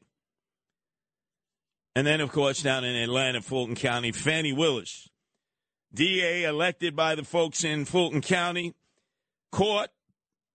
And 1.94 2.08
then, 2.08 2.20
of 2.20 2.32
course, 2.32 2.60
down 2.60 2.82
in 2.82 2.96
Atlanta, 2.96 3.40
Fulton 3.40 3.76
County, 3.76 4.10
Fani 4.10 4.52
Willis. 4.52 5.09
DA 5.92 6.44
elected 6.44 6.94
by 6.94 7.14
the 7.14 7.24
folks 7.24 7.64
in 7.64 7.84
Fulton 7.84 8.20
County, 8.20 8.74
caught 9.50 9.90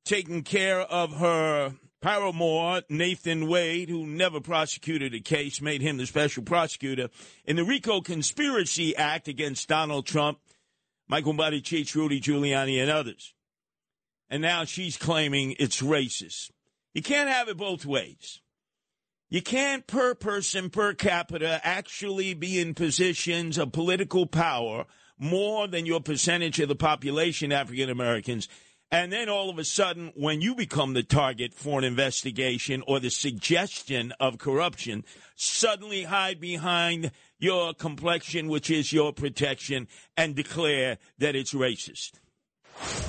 taking 0.06 0.44
care 0.44 0.82
of 0.82 1.18
her 1.18 1.76
paramour, 2.02 2.84
Nathan 2.88 3.48
Wade, 3.48 3.90
who 3.90 4.06
never 4.06 4.40
prosecuted 4.40 5.14
a 5.14 5.20
case, 5.20 5.60
made 5.60 5.82
him 5.82 5.98
the 5.98 6.06
special 6.06 6.44
prosecutor 6.44 7.10
in 7.46 7.56
the 7.56 7.64
RICO 7.64 8.00
Conspiracy 8.02 8.96
Act 8.96 9.28
against 9.28 9.68
Donald 9.68 10.06
Trump, 10.06 10.40
Michael 11.08 11.34
Buttigieg, 11.34 11.94
Rudy 11.96 12.22
Giuliani, 12.22 12.80
and 12.80 12.92
others. 12.92 13.34
And 14.30 14.42
now 14.42 14.66
she's 14.66 14.98
claiming 14.98 15.56
it's 15.60 15.82
racist. 15.82 16.52
You 16.94 17.02
can't 17.02 17.30
have 17.30 17.50
it 17.50 17.58
both 17.58 17.86
ways. 17.86 18.40
You 19.30 19.42
can't, 19.42 19.86
per 19.86 20.16
person, 20.16 20.70
per 20.70 20.94
capita, 20.94 21.60
actually 21.64 22.34
be 22.36 22.60
in 22.60 22.74
positions 22.74 23.58
of 23.58 23.72
political 23.72 24.28
power 24.28 24.86
more 25.18 25.68
than 25.68 25.86
your 25.86 26.02
percentage 26.02 26.60
of 26.60 26.70
the 26.70 26.76
population, 26.76 27.52
African 27.52 27.90
Americans. 27.90 28.48
And 28.92 29.12
then 29.12 29.30
all 29.30 29.50
of 29.50 29.58
a 29.58 29.64
sudden, 29.64 30.14
when 30.16 30.42
you 30.42 30.56
become 30.56 30.94
the 30.94 31.04
target 31.04 31.54
for 31.54 31.80
an 31.80 31.84
investigation 31.86 32.84
or 32.88 33.00
the 33.00 33.10
suggestion 33.10 34.14
of 34.20 34.38
corruption, 34.38 35.04
suddenly 35.36 36.04
hide 36.04 36.40
behind 36.40 37.12
your 37.40 37.74
complexion, 37.74 38.48
which 38.48 38.70
is 38.70 38.94
your 38.94 39.12
protection, 39.12 39.88
and 40.16 40.36
declare 40.36 40.98
that 41.18 41.36
it's 41.36 41.54
racist. 41.54 42.20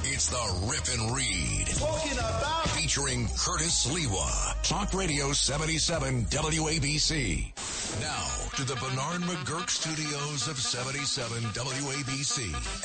It's 0.03 0.29
the 0.29 0.67
Rip 0.67 0.99
and 0.99 1.15
Read. 1.15 2.56
Featuring 2.87 3.27
Curtis 3.37 3.85
Sliwa. 3.85 4.63
Talk 4.63 4.95
Radio 4.95 5.33
77 5.33 6.27
WABC. 6.27 7.53
Now 8.01 8.29
to 8.55 8.63
the 8.63 8.77
Bernard 8.77 9.23
McGuirk 9.23 9.69
studios 9.69 10.47
of 10.47 10.57
77 10.57 11.43
WABC 11.51 12.45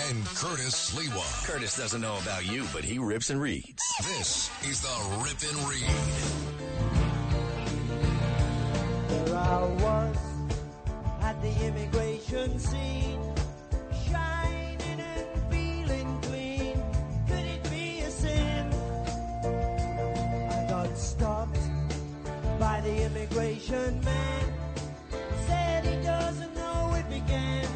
and 0.09 0.25
Curtis 0.25 0.89
Sliwa. 0.89 1.45
Curtis 1.45 1.77
doesn't 1.77 2.01
know 2.01 2.17
about 2.19 2.51
you, 2.51 2.65
but 2.73 2.83
he 2.83 2.97
rips 2.97 3.29
and 3.29 3.39
reads. 3.39 3.83
This 4.01 4.49
is 4.63 4.81
the 4.81 4.87
Rip 5.23 5.37
and 5.47 5.69
Read. 5.69 5.85
There 9.27 9.37
I 9.37 9.63
was 9.83 10.17
at 11.21 11.39
the 11.43 11.67
immigration 11.67 12.57
scene, 12.57 13.30
stopped 21.01 21.57
by 22.59 22.79
the 22.81 23.05
immigration 23.05 23.99
man. 24.03 24.53
Said 25.47 25.83
he 25.85 25.95
doesn't 26.03 26.53
know 26.55 26.93
it 26.95 27.09
began. 27.09 27.67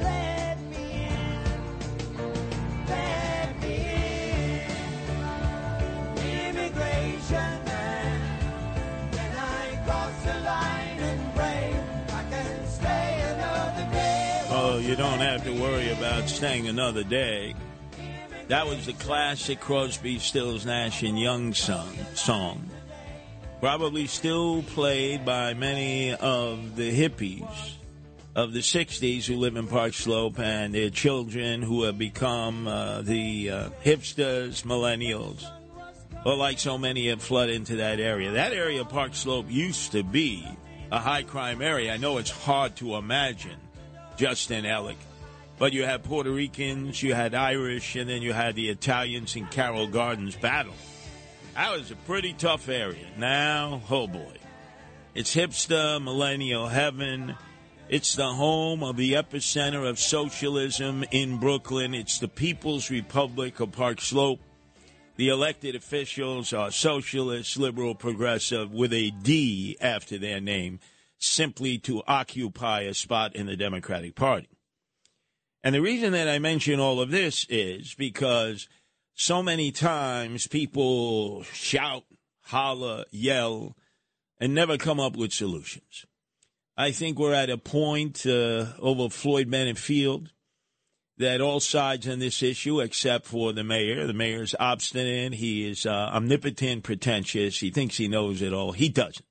Let 0.00 0.58
me 0.70 1.08
in. 1.08 1.44
Let 2.88 3.60
me 3.60 3.76
in. 4.44 4.70
Immigration 6.48 7.52
man. 7.70 8.20
Then 9.10 9.36
I 9.36 9.82
the 10.24 10.40
line 10.40 11.00
and 11.10 11.34
I 12.10 12.22
can 12.30 12.66
stay 12.66 13.20
another 13.34 13.92
day. 13.92 14.46
Oh, 14.50 14.78
you 14.78 14.96
don't 14.96 15.20
have 15.20 15.44
to 15.44 15.52
worry 15.60 15.90
about 15.90 16.28
staying 16.30 16.66
another 16.68 17.04
day. 17.04 17.54
That 18.52 18.66
was 18.66 18.84
the 18.84 18.92
classic 18.92 19.60
Crosby, 19.60 20.18
Stills, 20.18 20.66
Nash 20.66 21.02
and 21.02 21.18
Young 21.18 21.54
song. 21.54 21.96
song. 22.12 22.68
Probably 23.60 24.06
still 24.06 24.62
played 24.62 25.24
by 25.24 25.54
many 25.54 26.12
of 26.12 26.76
the 26.76 26.92
hippies 26.92 27.76
of 28.36 28.52
the 28.52 28.58
60s 28.58 29.24
who 29.24 29.36
live 29.36 29.56
in 29.56 29.68
Park 29.68 29.94
Slope 29.94 30.38
and 30.38 30.74
their 30.74 30.90
children 30.90 31.62
who 31.62 31.84
have 31.84 31.96
become 31.96 32.68
uh, 32.68 33.00
the 33.00 33.48
uh, 33.48 33.70
hipsters, 33.82 34.64
millennials, 34.64 35.46
or 36.26 36.36
like 36.36 36.58
so 36.58 36.76
many 36.76 37.08
have 37.08 37.22
flooded 37.22 37.56
into 37.56 37.76
that 37.76 38.00
area. 38.00 38.32
That 38.32 38.52
area 38.52 38.82
of 38.82 38.90
Park 38.90 39.14
Slope 39.14 39.46
used 39.48 39.92
to 39.92 40.02
be 40.02 40.46
a 40.90 40.98
high 40.98 41.22
crime 41.22 41.62
area. 41.62 41.94
I 41.94 41.96
know 41.96 42.18
it's 42.18 42.30
hard 42.30 42.76
to 42.76 42.96
imagine, 42.96 43.56
Justin 44.18 44.66
Ellick. 44.66 44.98
But 45.62 45.72
you 45.72 45.84
had 45.84 46.02
Puerto 46.02 46.32
Ricans, 46.32 47.04
you 47.04 47.14
had 47.14 47.36
Irish, 47.36 47.94
and 47.94 48.10
then 48.10 48.20
you 48.20 48.32
had 48.32 48.56
the 48.56 48.68
Italians 48.68 49.36
in 49.36 49.46
Carroll 49.46 49.86
Gardens 49.86 50.34
battle. 50.34 50.74
That 51.54 51.78
was 51.78 51.92
a 51.92 51.94
pretty 51.94 52.32
tough 52.32 52.68
area. 52.68 53.06
Now, 53.16 53.80
oh 53.88 54.08
boy. 54.08 54.38
It's 55.14 55.36
hipster, 55.36 56.02
millennial 56.02 56.66
heaven. 56.66 57.36
It's 57.88 58.16
the 58.16 58.32
home 58.32 58.82
of 58.82 58.96
the 58.96 59.12
epicenter 59.12 59.88
of 59.88 60.00
socialism 60.00 61.04
in 61.12 61.38
Brooklyn. 61.38 61.94
It's 61.94 62.18
the 62.18 62.26
People's 62.26 62.90
Republic 62.90 63.60
of 63.60 63.70
Park 63.70 64.00
Slope. 64.00 64.40
The 65.14 65.28
elected 65.28 65.76
officials 65.76 66.52
are 66.52 66.72
socialist, 66.72 67.56
liberal, 67.56 67.94
progressive 67.94 68.72
with 68.72 68.92
a 68.92 69.10
D 69.10 69.76
after 69.80 70.18
their 70.18 70.40
name. 70.40 70.80
simply 71.22 71.78
to 71.78 72.02
occupy 72.08 72.80
a 72.80 72.94
spot 72.94 73.36
in 73.36 73.46
the 73.46 73.56
Democratic 73.56 74.16
Party. 74.16 74.48
And 75.64 75.74
the 75.74 75.80
reason 75.82 76.12
that 76.12 76.28
I 76.28 76.38
mention 76.38 76.80
all 76.80 77.00
of 77.00 77.10
this 77.10 77.46
is 77.48 77.94
because 77.94 78.68
so 79.14 79.42
many 79.42 79.70
times 79.70 80.46
people 80.46 81.42
shout, 81.44 82.04
holler, 82.42 83.04
yell, 83.10 83.76
and 84.40 84.54
never 84.54 84.76
come 84.76 84.98
up 84.98 85.16
with 85.16 85.32
solutions. 85.32 86.04
I 86.76 86.90
think 86.90 87.18
we're 87.18 87.34
at 87.34 87.50
a 87.50 87.58
point 87.58 88.26
uh, 88.26 88.66
over 88.80 89.08
Floyd 89.08 89.50
Bennett 89.50 89.78
Field 89.78 90.32
that 91.18 91.40
all 91.40 91.60
sides 91.60 92.08
on 92.08 92.18
this 92.18 92.42
issue, 92.42 92.80
except 92.80 93.26
for 93.26 93.52
the 93.52 93.62
mayor, 93.62 94.06
the 94.06 94.14
mayor's 94.14 94.54
obstinate, 94.58 95.34
he 95.34 95.68
is 95.70 95.86
uh, 95.86 96.10
omnipotent, 96.12 96.82
pretentious, 96.82 97.60
he 97.60 97.70
thinks 97.70 97.98
he 97.98 98.08
knows 98.08 98.42
it 98.42 98.52
all. 98.52 98.72
He 98.72 98.88
doesn't. 98.88 99.24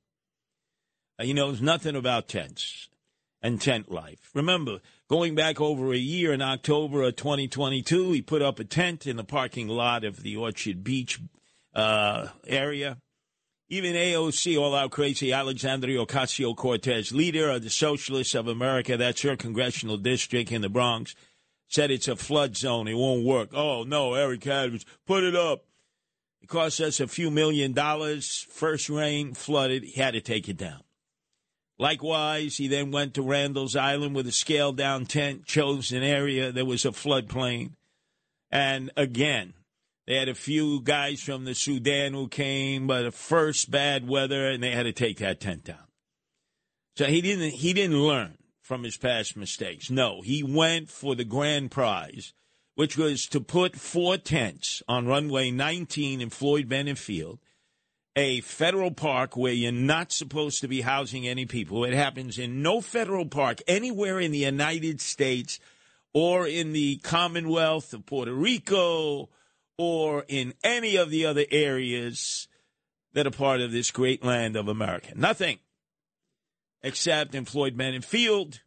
Uh, 1.20 1.24
He 1.24 1.34
knows 1.34 1.62
nothing 1.62 1.96
about 1.96 2.30
tents 2.30 2.88
and 3.42 3.60
tent 3.60 3.92
life. 3.92 4.30
Remember, 4.34 4.80
going 5.12 5.36
back 5.36 5.60
over 5.60 5.92
a 5.92 5.98
year 5.98 6.32
in 6.32 6.42
October 6.42 7.04
of 7.04 7.18
2022, 7.18 8.14
he 8.14 8.22
put 8.22 8.42
up 8.42 8.60
a 8.60 8.64
tent 8.64 9.06
in 9.06 9.18
the 9.18 9.26
parking 9.26 9.68
lot 9.68 10.06
of 10.06 10.24
the 10.24 10.38
Orchard 10.38 10.86
Beach 10.86 11.20
uh, 11.76 12.28
area. 12.48 12.98
Even 13.68 13.94
AOC, 13.94 14.58
all 14.58 14.74
out 14.74 14.92
crazy, 14.92 15.34
Alexandria 15.34 16.06
Ocasio 16.06 16.56
Cortez, 16.56 17.12
leader 17.12 17.50
of 17.50 17.62
the 17.62 17.70
Socialists 17.70 18.36
of 18.36 18.48
America, 18.48 18.96
that's 18.96 19.22
her 19.24 19.36
congressional 19.36 19.98
district 19.98 20.50
in 20.50 20.62
the 20.62 20.70
Bronx, 20.70 21.14
said 21.68 21.92
it's 21.92 22.08
a 22.08 22.16
flood 22.16 22.56
zone. 22.56 22.88
It 22.88 22.94
won't 22.94 23.26
work. 23.26 23.50
Oh, 23.54 23.84
no, 23.84 24.14
Eric 24.14 24.48
Adams, 24.48 24.86
put 25.06 25.26
it 25.26 25.36
up. 25.36 25.66
It 26.42 26.48
cost 26.48 26.80
us 26.80 27.02
a 27.02 27.08
few 27.08 27.30
million 27.30 27.74
dollars. 27.74 28.48
First 28.50 28.90
rain, 28.90 29.34
flooded. 29.34 29.84
He 29.84 30.00
had 30.00 30.14
to 30.14 30.22
take 30.22 30.48
it 30.48 30.56
down. 30.56 30.84
Likewise, 31.82 32.58
he 32.58 32.68
then 32.68 32.92
went 32.92 33.16
to 33.16 33.24
Randall's 33.24 33.76
Island 33.76 34.14
with 34.14 34.28
a 34.28 34.32
scaled 34.32 34.78
down 34.78 35.08
tent, 35.08 35.46
chose 35.46 35.92
an 35.92 36.04
area 36.04 36.52
that 36.52 36.68
was 36.68 36.86
a 36.86 36.92
floodplain. 36.92 37.72
And 38.52 38.92
again, 38.96 39.56
they 40.06 40.18
had 40.18 40.30
a 40.30 40.36
few 40.36 40.80
guys 40.82 41.24
from 41.24 41.46
the 41.46 41.56
Sudan 41.56 42.14
who 42.14 42.28
came, 42.28 42.86
but 42.86 43.02
the 43.02 43.12
first 43.12 43.72
bad 43.72 44.08
weather, 44.08 44.48
and 44.48 44.62
they 44.62 44.70
had 44.70 44.84
to 44.84 44.94
take 44.94 45.18
that 45.18 45.40
tent 45.40 45.64
down. 45.64 45.88
So 46.98 47.06
he 47.06 47.20
didn't 47.20 47.50
he 47.50 47.74
didn't 47.74 48.00
learn 48.00 48.38
from 48.62 48.84
his 48.84 48.98
past 48.98 49.36
mistakes. 49.36 49.90
No, 49.90 50.22
he 50.22 50.44
went 50.44 50.92
for 50.92 51.16
the 51.16 51.24
grand 51.24 51.72
prize, 51.72 52.32
which 52.76 52.96
was 52.96 53.26
to 53.30 53.42
put 53.42 53.76
four 53.76 54.18
tents 54.18 54.84
on 54.88 55.08
runway 55.08 55.50
19 55.50 56.22
in 56.22 56.30
Floyd 56.30 56.70
Bennett 56.70 57.00
Field, 57.00 57.40
a 58.16 58.42
federal 58.42 58.92
park 58.92 59.38
where 59.38 59.54
you're 59.54 59.72
not 59.72 60.12
supposed 60.12 60.62
to 60.62 60.68
be 60.68 60.82
housing 60.82 61.28
any 61.28 61.46
people. 61.46 61.86
It 61.86 61.94
happens 61.94 62.38
in 62.38 62.62
no 62.62 62.82
federal 62.82 63.26
park 63.26 63.62
anywhere 63.68 64.20
in 64.20 64.32
the 64.32 64.40
United 64.40 65.00
States 65.00 65.60
or 66.14 66.46
in 66.46 66.74
the 66.74 66.98
Commonwealth 66.98 67.94
of 67.94 68.06
Puerto 68.06 68.34
Rico 68.34 69.30
or 69.78 70.26
in 70.28 70.54
any 70.64 70.98
of 70.98 71.10
the 71.10 71.26
other 71.26 71.46
areas 71.52 72.48
that 73.14 73.28
are 73.28 73.32
part 73.32 73.62
of 73.62 73.72
this 73.72 73.92
great 73.92 74.24
land 74.24 74.56
of 74.56 74.68
America. 74.68 75.14
Nothing 75.16 75.60
except 76.84 77.36
in 77.36 77.46
Floyd 77.46 77.78
Bennett 77.78 78.04
Field, 78.04 78.62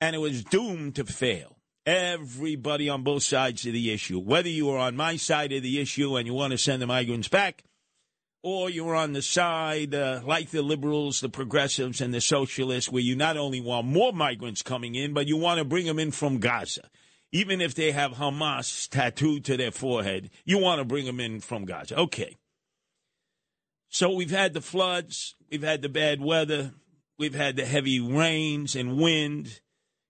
and 0.00 0.14
it 0.14 0.20
was 0.20 0.44
doomed 0.44 0.94
to 0.96 1.04
fail. 1.04 1.58
Everybody 1.86 2.88
on 2.88 3.02
both 3.02 3.24
sides 3.24 3.66
of 3.66 3.74
the 3.74 3.92
issue, 3.92 4.18
whether 4.18 4.48
you 4.48 4.70
are 4.70 4.78
on 4.78 4.96
my 4.96 5.16
side 5.16 5.52
of 5.52 5.62
the 5.62 5.80
issue 5.80 6.16
and 6.16 6.26
you 6.26 6.32
want 6.32 6.52
to 6.52 6.58
send 6.58 6.80
the 6.80 6.86
migrants 6.86 7.28
back, 7.28 7.64
or 8.44 8.68
you're 8.68 8.94
on 8.94 9.14
the 9.14 9.22
side, 9.22 9.94
uh, 9.94 10.20
like 10.22 10.50
the 10.50 10.60
liberals, 10.60 11.20
the 11.20 11.30
progressives, 11.30 12.02
and 12.02 12.12
the 12.12 12.20
socialists, 12.20 12.92
where 12.92 13.02
you 13.02 13.16
not 13.16 13.38
only 13.38 13.58
want 13.58 13.86
more 13.86 14.12
migrants 14.12 14.60
coming 14.60 14.94
in, 14.94 15.14
but 15.14 15.26
you 15.26 15.34
want 15.34 15.58
to 15.58 15.64
bring 15.64 15.86
them 15.86 15.98
in 15.98 16.10
from 16.10 16.38
Gaza. 16.38 16.90
Even 17.32 17.62
if 17.62 17.74
they 17.74 17.90
have 17.90 18.12
Hamas 18.12 18.86
tattooed 18.90 19.46
to 19.46 19.56
their 19.56 19.70
forehead, 19.70 20.28
you 20.44 20.58
want 20.58 20.78
to 20.78 20.84
bring 20.84 21.06
them 21.06 21.20
in 21.20 21.40
from 21.40 21.64
Gaza. 21.64 21.98
Okay. 21.98 22.36
So 23.88 24.12
we've 24.12 24.30
had 24.30 24.52
the 24.52 24.60
floods, 24.60 25.36
we've 25.50 25.62
had 25.62 25.80
the 25.80 25.88
bad 25.88 26.20
weather, 26.20 26.74
we've 27.18 27.34
had 27.34 27.56
the 27.56 27.64
heavy 27.64 27.98
rains 27.98 28.76
and 28.76 28.98
wind. 28.98 29.60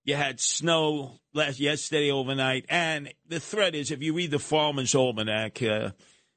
You 0.03 0.17
had 0.17 0.41
snow 0.41 1.21
last 1.33 1.61
yesterday 1.61 2.11
overnight, 2.11 2.67
and 2.69 3.15
the 3.29 3.39
threat 3.39 3.77
is 3.77 3.93
if 3.93 4.03
you 4.03 4.13
read 4.13 4.33
the 4.33 4.41
Farmer's 4.41 4.95
Almanac, 4.95 5.63
uh, 5.63 5.91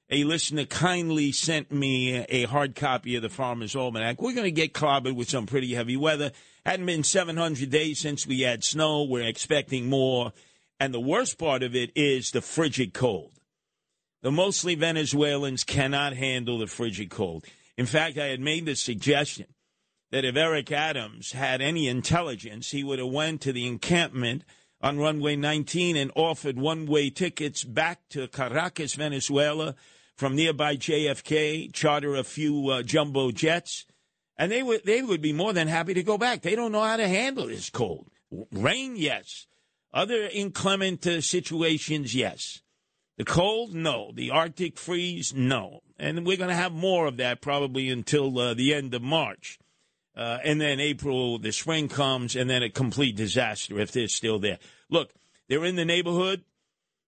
a 0.09 0.23
listener 0.23 0.65
kindly 0.65 1.31
sent 1.31 1.71
me 1.71 2.25
a 2.29 2.45
hard 2.45 2.75
copy 2.75 3.15
of 3.15 3.21
the 3.21 3.29
Farmer's 3.29 3.75
Almanac. 3.75 4.21
We're 4.21 4.33
going 4.33 4.45
to 4.45 4.51
get 4.51 4.73
clobbered 4.73 5.15
with 5.15 5.29
some 5.29 5.45
pretty 5.45 5.73
heavy 5.73 5.97
weather. 5.97 6.31
Hadn't 6.65 6.85
been 6.85 7.03
700 7.03 7.69
days 7.69 7.99
since 7.99 8.25
we 8.25 8.41
had 8.41 8.63
snow. 8.63 9.03
We're 9.03 9.27
expecting 9.27 9.89
more. 9.89 10.31
And 10.79 10.93
the 10.93 10.99
worst 10.99 11.37
part 11.37 11.61
of 11.61 11.75
it 11.75 11.91
is 11.95 12.31
the 12.31 12.41
frigid 12.41 12.93
cold. 12.93 13.33
The 14.21 14.31
mostly 14.31 14.75
Venezuelans 14.75 15.63
cannot 15.63 16.13
handle 16.13 16.59
the 16.59 16.67
frigid 16.67 17.09
cold. 17.09 17.45
In 17.77 17.85
fact, 17.85 18.17
I 18.17 18.27
had 18.27 18.39
made 18.39 18.65
the 18.65 18.75
suggestion 18.75 19.47
that 20.11 20.25
if 20.25 20.35
Eric 20.35 20.71
Adams 20.71 21.33
had 21.33 21.61
any 21.61 21.87
intelligence, 21.87 22.71
he 22.71 22.83
would 22.83 22.99
have 22.99 23.09
went 23.09 23.41
to 23.41 23.51
the 23.51 23.67
encampment 23.67 24.43
on 24.81 24.99
runway 24.99 25.35
19 25.35 25.97
and 25.97 26.11
offered 26.15 26.57
one-way 26.57 27.09
tickets 27.09 27.63
back 27.63 27.99
to 28.09 28.27
Caracas, 28.27 28.93
Venezuela, 28.93 29.75
from 30.17 30.35
nearby 30.35 30.75
JFK, 30.75 31.71
charter 31.71 32.15
a 32.15 32.23
few 32.23 32.69
uh, 32.69 32.83
jumbo 32.83 33.31
jets, 33.31 33.85
and 34.37 34.51
they 34.51 34.63
would 34.63 34.83
they 34.83 35.01
would 35.01 35.21
be 35.21 35.33
more 35.33 35.53
than 35.53 35.67
happy 35.67 35.93
to 35.93 36.03
go 36.03 36.17
back. 36.17 36.41
They 36.41 36.55
don't 36.55 36.71
know 36.71 36.83
how 36.83 36.97
to 36.97 37.07
handle 37.07 37.47
this 37.47 37.69
cold. 37.69 38.09
Rain, 38.51 38.95
yes. 38.95 39.47
Other 39.93 40.27
inclement 40.31 41.07
uh, 41.07 41.21
situations, 41.21 42.13
yes. 42.13 42.61
The 43.17 43.25
cold, 43.25 43.73
no. 43.73 44.11
The 44.13 44.31
Arctic 44.31 44.77
freeze, 44.77 45.33
no. 45.33 45.81
And 45.97 46.25
we're 46.25 46.37
going 46.37 46.49
to 46.49 46.55
have 46.55 46.73
more 46.73 47.07
of 47.07 47.17
that 47.17 47.41
probably 47.41 47.89
until 47.89 48.37
uh, 48.37 48.53
the 48.53 48.73
end 48.73 48.93
of 48.93 49.01
March. 49.01 49.57
Uh, 50.15 50.39
and 50.43 50.59
then 50.59 50.79
April, 50.79 51.39
the 51.39 51.51
spring 51.51 51.87
comes, 51.87 52.35
and 52.35 52.49
then 52.49 52.63
a 52.63 52.69
complete 52.69 53.15
disaster 53.15 53.79
if 53.79 53.91
they're 53.91 54.07
still 54.07 54.39
there. 54.39 54.57
Look, 54.89 55.13
they're 55.47 55.65
in 55.65 55.75
the 55.75 55.85
neighborhood. 55.85 56.43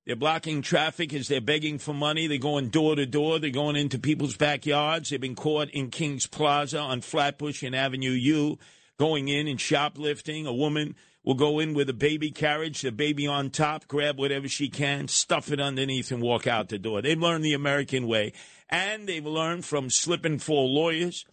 They're 0.09 0.15
blocking 0.15 0.63
traffic 0.63 1.13
as 1.13 1.27
they're 1.27 1.39
begging 1.39 1.77
for 1.77 1.93
money. 1.93 2.25
They're 2.25 2.39
going 2.39 2.69
door 2.69 2.95
to 2.95 3.05
door. 3.05 3.37
They're 3.37 3.51
going 3.51 3.75
into 3.75 3.99
people's 3.99 4.35
backyards. 4.35 5.11
They've 5.11 5.21
been 5.21 5.35
caught 5.35 5.69
in 5.69 5.91
Kings 5.91 6.25
Plaza 6.25 6.79
on 6.79 7.01
Flatbush 7.01 7.61
and 7.61 7.75
Avenue 7.75 8.09
U, 8.09 8.57
going 8.97 9.27
in 9.27 9.47
and 9.47 9.61
shoplifting. 9.61 10.47
A 10.47 10.51
woman 10.51 10.95
will 11.23 11.35
go 11.35 11.59
in 11.59 11.75
with 11.75 11.91
a 11.91 11.93
baby 11.93 12.31
carriage, 12.31 12.81
the 12.81 12.91
baby 12.91 13.27
on 13.27 13.51
top, 13.51 13.87
grab 13.87 14.17
whatever 14.17 14.47
she 14.47 14.67
can, 14.67 15.07
stuff 15.07 15.51
it 15.51 15.59
underneath, 15.59 16.11
and 16.11 16.23
walk 16.23 16.47
out 16.47 16.69
the 16.69 16.79
door. 16.79 17.03
They've 17.03 17.15
learned 17.15 17.45
the 17.45 17.53
American 17.53 18.07
way. 18.07 18.33
And 18.67 19.07
they've 19.07 19.23
learned 19.23 19.63
from 19.63 19.91
slip 19.91 20.25
and 20.25 20.41
fall 20.41 20.73
lawyers 20.73 21.23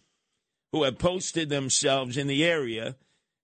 who 0.71 0.83
have 0.83 0.99
posted 0.99 1.49
themselves 1.49 2.15
in 2.15 2.27
the 2.27 2.45
area 2.45 2.95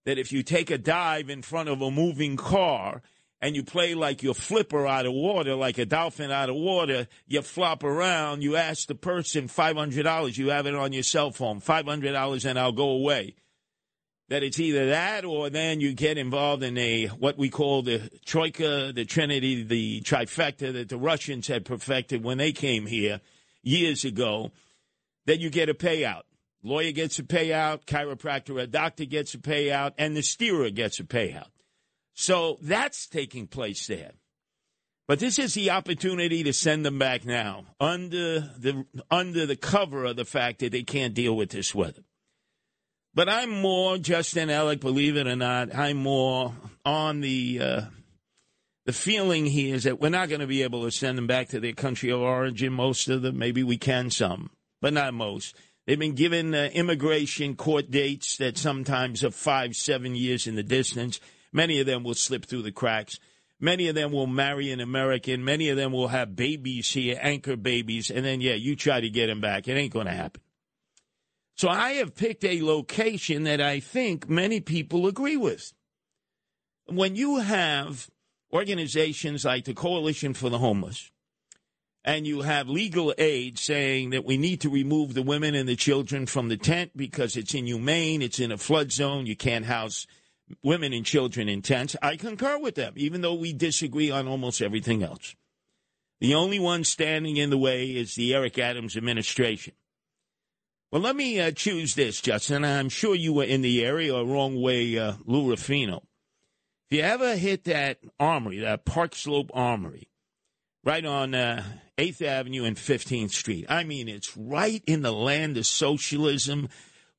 that 0.05 0.19
if 0.19 0.31
you 0.31 0.43
take 0.43 0.69
a 0.69 0.77
dive 0.77 1.27
in 1.31 1.41
front 1.41 1.69
of 1.69 1.81
a 1.81 1.89
moving 1.89 2.37
car 2.37 3.01
and 3.43 3.57
you 3.57 3.63
play 3.63 3.93
like 3.93 4.23
your 4.23 4.33
flipper 4.33 4.87
out 4.87 5.05
of 5.05 5.11
water, 5.11 5.53
like 5.53 5.77
a 5.77 5.85
dolphin 5.85 6.31
out 6.31 6.47
of 6.47 6.55
water, 6.55 7.07
you 7.27 7.41
flop 7.41 7.83
around, 7.83 8.41
you 8.41 8.55
ask 8.55 8.87
the 8.87 8.95
person 8.95 9.49
$500, 9.49 10.37
you 10.37 10.47
have 10.47 10.65
it 10.65 10.73
on 10.73 10.93
your 10.93 11.03
cell 11.03 11.29
phone, 11.29 11.59
$500 11.59 12.45
and 12.49 12.57
I'll 12.57 12.71
go 12.71 12.91
away. 12.91 13.35
That 14.29 14.43
it's 14.43 14.61
either 14.61 14.87
that 14.91 15.25
or 15.25 15.49
then 15.49 15.81
you 15.81 15.93
get 15.93 16.17
involved 16.17 16.63
in 16.63 16.77
a, 16.77 17.07
what 17.07 17.37
we 17.37 17.49
call 17.49 17.81
the 17.81 18.09
troika, 18.25 18.93
the 18.95 19.03
trinity, 19.03 19.63
the 19.63 19.99
trifecta 19.99 20.71
that 20.71 20.87
the 20.87 20.97
Russians 20.97 21.47
had 21.47 21.65
perfected 21.65 22.23
when 22.23 22.37
they 22.37 22.53
came 22.53 22.85
here 22.85 23.19
years 23.61 24.05
ago, 24.05 24.51
that 25.25 25.41
you 25.41 25.49
get 25.49 25.67
a 25.67 25.73
payout. 25.73 26.21
Lawyer 26.63 26.93
gets 26.93 27.19
a 27.19 27.23
payout, 27.23 27.83
chiropractor, 27.83 28.61
a 28.61 28.67
doctor 28.67 29.03
gets 29.03 29.33
a 29.33 29.37
payout, 29.37 29.91
and 29.97 30.15
the 30.15 30.23
steerer 30.23 30.69
gets 30.69 31.01
a 31.01 31.03
payout. 31.03 31.47
So 32.13 32.57
that's 32.61 33.07
taking 33.07 33.47
place 33.47 33.87
there. 33.87 34.11
But 35.07 35.19
this 35.19 35.37
is 35.37 35.53
the 35.53 35.71
opportunity 35.71 36.43
to 36.43 36.53
send 36.53 36.85
them 36.85 36.97
back 36.97 37.25
now 37.25 37.65
under 37.79 38.39
the 38.57 38.85
under 39.11 39.45
the 39.45 39.57
cover 39.57 40.05
of 40.05 40.15
the 40.15 40.25
fact 40.25 40.59
that 40.59 40.71
they 40.71 40.83
can't 40.83 41.13
deal 41.13 41.35
with 41.35 41.49
this 41.49 41.75
weather. 41.75 42.03
But 43.13 43.29
I'm 43.29 43.49
more 43.49 43.97
Justin 43.97 44.49
Ellick, 44.49 44.79
believe 44.79 45.17
it 45.17 45.27
or 45.27 45.35
not. 45.35 45.75
I'm 45.75 45.97
more 45.97 46.53
on 46.85 47.19
the 47.19 47.59
uh, 47.61 47.81
the 48.85 48.93
feeling 48.93 49.45
here 49.45 49.75
is 49.75 49.83
that 49.83 49.99
we're 49.99 50.09
not 50.09 50.29
going 50.29 50.41
to 50.41 50.47
be 50.47 50.63
able 50.63 50.83
to 50.83 50.91
send 50.91 51.17
them 51.17 51.27
back 51.27 51.49
to 51.49 51.59
their 51.59 51.73
country 51.73 52.09
of 52.09 52.21
origin. 52.21 52.73
Most 52.73 53.09
of 53.09 53.21
them, 53.21 53.37
maybe 53.37 53.63
we 53.63 53.77
can 53.77 54.09
some, 54.09 54.51
but 54.81 54.93
not 54.93 55.13
most. 55.13 55.55
They've 55.85 55.99
been 55.99 56.15
given 56.15 56.55
uh, 56.55 56.69
immigration 56.73 57.55
court 57.55 57.91
dates 57.91 58.37
that 58.37 58.57
sometimes 58.57 59.23
are 59.23 59.31
five, 59.31 59.75
seven 59.75 60.15
years 60.15 60.47
in 60.47 60.55
the 60.55 60.63
distance. 60.63 61.19
Many 61.53 61.79
of 61.79 61.85
them 61.85 62.03
will 62.03 62.15
slip 62.15 62.45
through 62.45 62.63
the 62.63 62.71
cracks. 62.71 63.19
Many 63.59 63.87
of 63.87 63.95
them 63.95 64.11
will 64.11 64.27
marry 64.27 64.71
an 64.71 64.81
American. 64.81 65.45
Many 65.45 65.69
of 65.69 65.77
them 65.77 65.93
will 65.93 66.09
have 66.09 66.35
babies 66.35 66.89
here, 66.89 67.17
anchor 67.21 67.55
babies, 67.55 68.09
and 68.09 68.25
then, 68.25 68.41
yeah, 68.41 68.55
you 68.55 68.75
try 68.75 68.99
to 68.99 69.09
get 69.09 69.27
them 69.27 69.39
back. 69.39 69.67
It 69.67 69.73
ain't 69.73 69.93
going 69.93 70.07
to 70.07 70.11
happen. 70.11 70.41
So 71.55 71.69
I 71.69 71.93
have 71.93 72.15
picked 72.15 72.43
a 72.43 72.61
location 72.61 73.43
that 73.43 73.61
I 73.61 73.79
think 73.79 74.27
many 74.27 74.59
people 74.59 75.07
agree 75.07 75.37
with. 75.37 75.71
When 76.87 77.15
you 77.15 77.37
have 77.37 78.09
organizations 78.51 79.45
like 79.45 79.65
the 79.65 79.73
Coalition 79.73 80.33
for 80.33 80.49
the 80.49 80.57
Homeless, 80.57 81.11
and 82.03 82.27
you 82.27 82.41
have 82.41 82.67
legal 82.67 83.13
aid 83.17 83.57
saying 83.57 84.09
that 84.09 84.25
we 84.25 84.37
need 84.37 84.59
to 84.61 84.69
remove 84.69 85.13
the 85.13 85.21
women 85.21 85.55
and 85.55 85.69
the 85.69 85.75
children 85.75 86.25
from 86.25 86.49
the 86.49 86.57
tent 86.57 86.91
because 86.97 87.37
it's 87.37 87.53
inhumane, 87.53 88.21
it's 88.21 88.39
in 88.39 88.51
a 88.51 88.57
flood 88.57 88.91
zone, 88.91 89.25
you 89.25 89.37
can't 89.37 89.65
house 89.65 90.05
women 90.63 90.93
and 90.93 91.05
children 91.05 91.49
in 91.49 91.61
tents. 91.61 91.95
I 92.01 92.15
concur 92.15 92.59
with 92.59 92.75
them, 92.75 92.93
even 92.95 93.21
though 93.21 93.33
we 93.33 93.53
disagree 93.53 94.11
on 94.11 94.27
almost 94.27 94.61
everything 94.61 95.03
else. 95.03 95.35
The 96.19 96.35
only 96.35 96.59
one 96.59 96.83
standing 96.83 97.37
in 97.37 97.49
the 97.49 97.57
way 97.57 97.87
is 97.87 98.15
the 98.15 98.33
Eric 98.33 98.57
Adams 98.57 98.95
administration. 98.95 99.73
Well, 100.91 101.01
let 101.01 101.15
me 101.15 101.39
uh, 101.39 101.51
choose 101.51 101.95
this, 101.95 102.21
Justin. 102.21 102.63
I'm 102.63 102.87
sure 102.87 103.15
you 103.15 103.33
were 103.33 103.43
in 103.43 103.61
the 103.61 103.83
area, 103.83 104.15
or 104.15 104.25
wrong 104.25 104.61
way, 104.61 104.97
uh, 104.97 105.13
Lou. 105.25 105.51
If 105.51 105.67
you 105.69 107.01
ever 107.01 107.35
hit 107.35 107.63
that 107.63 107.97
armory, 108.19 108.59
that 108.59 108.85
Park 108.85 109.15
Slope 109.15 109.49
Armory, 109.55 110.07
right 110.83 111.03
on 111.03 111.33
uh, 111.33 111.63
8th 111.97 112.21
Avenue 112.21 112.63
and 112.63 112.77
15th 112.77 113.31
Street, 113.31 113.65
I 113.67 113.83
mean, 113.83 114.07
it's 114.07 114.37
right 114.37 114.83
in 114.85 115.01
the 115.01 115.11
land 115.11 115.57
of 115.57 115.65
socialism, 115.65 116.69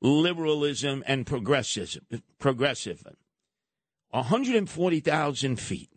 liberalism, 0.04 1.02
and 1.06 1.26
progressivism. 1.26 2.04
Progressive. 2.38 3.02
140,000 4.10 5.56
feet. 5.56 5.90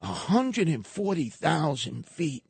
140,000 0.00 2.06
feet. 2.06 2.44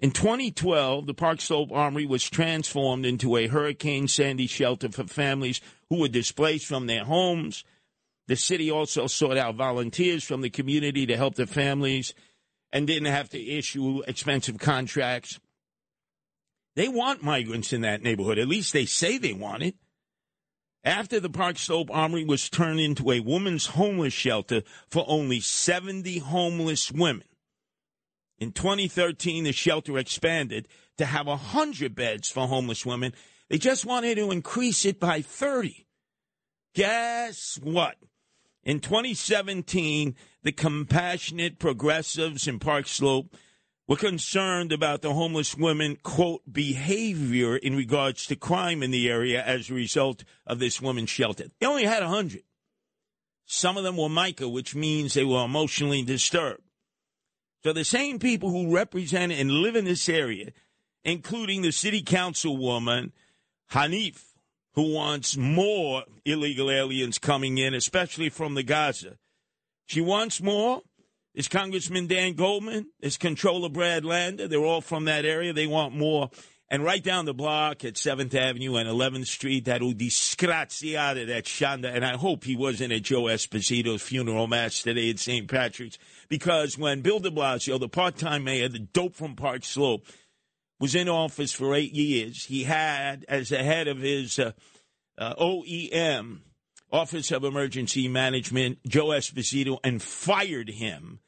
In 0.00 0.12
2012, 0.12 1.06
the 1.06 1.12
Park 1.12 1.42
Slope 1.42 1.70
Armory 1.70 2.06
was 2.06 2.28
transformed 2.28 3.04
into 3.04 3.36
a 3.36 3.48
Hurricane 3.48 4.08
Sandy 4.08 4.46
shelter 4.46 4.88
for 4.88 5.04
families 5.04 5.60
who 5.90 6.00
were 6.00 6.08
displaced 6.08 6.66
from 6.66 6.86
their 6.86 7.04
homes. 7.04 7.62
The 8.26 8.36
city 8.36 8.70
also 8.70 9.08
sought 9.08 9.36
out 9.36 9.56
volunteers 9.56 10.24
from 10.24 10.40
the 10.40 10.48
community 10.48 11.04
to 11.04 11.18
help 11.18 11.34
the 11.34 11.46
families 11.46 12.14
and 12.72 12.86
didn't 12.86 13.12
have 13.12 13.28
to 13.30 13.38
issue 13.38 14.02
expensive 14.06 14.58
contracts. 14.58 15.38
They 16.76 16.88
want 16.88 17.22
migrants 17.22 17.72
in 17.72 17.80
that 17.82 18.02
neighborhood. 18.02 18.38
At 18.38 18.48
least 18.48 18.72
they 18.72 18.86
say 18.86 19.18
they 19.18 19.32
want 19.32 19.62
it. 19.62 19.74
After 20.82 21.20
the 21.20 21.28
Park 21.28 21.58
Slope 21.58 21.90
Armory 21.90 22.24
was 22.24 22.48
turned 22.48 22.80
into 22.80 23.10
a 23.10 23.20
women's 23.20 23.66
homeless 23.66 24.14
shelter 24.14 24.62
for 24.88 25.04
only 25.06 25.40
70 25.40 26.18
homeless 26.18 26.90
women. 26.90 27.24
In 28.38 28.52
2013, 28.52 29.44
the 29.44 29.52
shelter 29.52 29.98
expanded 29.98 30.68
to 30.96 31.04
have 31.04 31.26
100 31.26 31.94
beds 31.94 32.30
for 32.30 32.46
homeless 32.46 32.86
women. 32.86 33.12
They 33.50 33.58
just 33.58 33.84
wanted 33.84 34.14
to 34.16 34.30
increase 34.30 34.86
it 34.86 34.98
by 34.98 35.20
30. 35.20 35.86
Guess 36.74 37.58
what? 37.62 37.96
In 38.64 38.80
2017, 38.80 40.14
the 40.42 40.52
compassionate 40.52 41.58
progressives 41.58 42.46
in 42.46 42.58
Park 42.58 42.86
Slope 42.86 43.34
were 43.90 43.96
concerned 43.96 44.70
about 44.70 45.02
the 45.02 45.12
homeless 45.12 45.56
women, 45.56 45.98
quote, 46.04 46.42
behavior 46.50 47.56
in 47.56 47.74
regards 47.74 48.24
to 48.24 48.36
crime 48.36 48.84
in 48.84 48.92
the 48.92 49.08
area 49.08 49.42
as 49.42 49.68
a 49.68 49.74
result 49.74 50.22
of 50.46 50.60
this 50.60 50.80
woman's 50.80 51.10
shelter. 51.10 51.46
They 51.58 51.66
only 51.66 51.82
had 51.82 52.04
100. 52.04 52.44
Some 53.46 53.76
of 53.76 53.82
them 53.82 53.96
were 53.96 54.08
MICA, 54.08 54.48
which 54.48 54.76
means 54.76 55.14
they 55.14 55.24
were 55.24 55.44
emotionally 55.44 56.02
disturbed. 56.02 56.62
So 57.64 57.72
the 57.72 57.84
same 57.84 58.20
people 58.20 58.50
who 58.50 58.72
represent 58.72 59.32
and 59.32 59.50
live 59.50 59.74
in 59.74 59.86
this 59.86 60.08
area, 60.08 60.52
including 61.02 61.62
the 61.62 61.72
city 61.72 62.00
councilwoman, 62.00 63.10
Hanif, 63.72 64.22
who 64.74 64.94
wants 64.94 65.36
more 65.36 66.04
illegal 66.24 66.70
aliens 66.70 67.18
coming 67.18 67.58
in, 67.58 67.74
especially 67.74 68.28
from 68.28 68.54
the 68.54 68.62
Gaza. 68.62 69.18
She 69.86 70.00
wants 70.00 70.40
more. 70.40 70.82
There's 71.40 71.48
Congressman 71.48 72.06
Dan 72.06 72.34
Goldman. 72.34 72.88
There's 73.00 73.16
Controller 73.16 73.70
Brad 73.70 74.04
Lander. 74.04 74.46
They're 74.46 74.62
all 74.62 74.82
from 74.82 75.06
that 75.06 75.24
area. 75.24 75.54
They 75.54 75.66
want 75.66 75.96
more. 75.96 76.28
And 76.68 76.84
right 76.84 77.02
down 77.02 77.24
the 77.24 77.32
block 77.32 77.82
at 77.82 77.94
7th 77.94 78.34
Avenue 78.34 78.76
and 78.76 78.86
11th 78.86 79.26
Street, 79.26 79.64
that 79.64 79.80
disgraziata, 79.80 81.28
that 81.28 81.46
Shanda, 81.46 81.94
and 81.94 82.04
I 82.04 82.18
hope 82.18 82.44
he 82.44 82.56
wasn't 82.56 82.92
at 82.92 83.04
Joe 83.04 83.22
Esposito's 83.22 84.02
funeral 84.02 84.48
mass 84.48 84.82
today 84.82 85.08
at 85.08 85.18
St. 85.18 85.48
Patrick's, 85.48 85.96
because 86.28 86.76
when 86.76 87.00
Bill 87.00 87.20
de 87.20 87.30
Blasio, 87.30 87.80
the 87.80 87.88
part-time 87.88 88.44
mayor, 88.44 88.68
the 88.68 88.78
dope 88.78 89.14
from 89.14 89.34
Park 89.34 89.64
Slope, 89.64 90.04
was 90.78 90.94
in 90.94 91.08
office 91.08 91.54
for 91.54 91.74
eight 91.74 91.94
years, 91.94 92.44
he 92.44 92.64
had, 92.64 93.24
as 93.30 93.48
the 93.48 93.62
head 93.62 93.88
of 93.88 93.96
his 93.96 94.38
uh, 94.38 94.52
uh, 95.16 95.36
OEM, 95.36 96.40
Office 96.92 97.30
of 97.30 97.44
Emergency 97.44 98.08
Management, 98.08 98.80
Joe 98.86 99.06
Esposito, 99.06 99.78
and 99.82 100.02
fired 100.02 100.68
him 100.68 101.20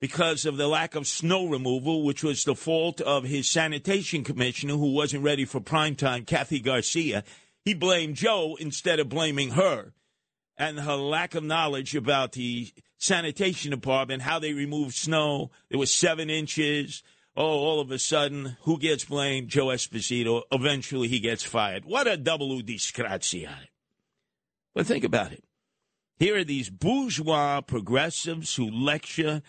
because 0.00 0.44
of 0.44 0.56
the 0.56 0.68
lack 0.68 0.94
of 0.94 1.06
snow 1.06 1.46
removal, 1.46 2.04
which 2.04 2.22
was 2.22 2.44
the 2.44 2.54
fault 2.54 3.00
of 3.00 3.24
his 3.24 3.48
sanitation 3.48 4.24
commissioner 4.24 4.74
who 4.74 4.92
wasn't 4.92 5.24
ready 5.24 5.44
for 5.44 5.60
prime 5.60 5.94
time, 5.94 6.24
Kathy 6.24 6.60
Garcia. 6.60 7.24
He 7.64 7.74
blamed 7.74 8.16
Joe 8.16 8.56
instead 8.60 9.00
of 9.00 9.08
blaming 9.08 9.50
her 9.50 9.92
and 10.56 10.80
her 10.80 10.96
lack 10.96 11.34
of 11.34 11.44
knowledge 11.44 11.94
about 11.94 12.32
the 12.32 12.72
sanitation 12.98 13.70
department, 13.70 14.22
how 14.22 14.38
they 14.38 14.52
removed 14.52 14.94
snow. 14.94 15.50
There 15.70 15.78
was 15.78 15.92
seven 15.92 16.30
inches. 16.30 17.02
Oh, 17.36 17.44
all 17.44 17.80
of 17.80 17.90
a 17.90 17.98
sudden, 17.98 18.56
who 18.62 18.78
gets 18.78 19.04
blamed? 19.04 19.48
Joe 19.48 19.66
Esposito. 19.66 20.42
Eventually, 20.50 21.08
he 21.08 21.20
gets 21.20 21.42
fired. 21.42 21.84
What 21.84 22.06
a 22.06 22.16
double 22.16 22.60
disgraziata. 22.60 23.68
But 24.74 24.86
think 24.86 25.04
about 25.04 25.32
it. 25.32 25.44
Here 26.18 26.38
are 26.38 26.44
these 26.44 26.70
bourgeois 26.70 27.60
progressives 27.60 28.54
who 28.54 28.70
lecture 28.70 29.42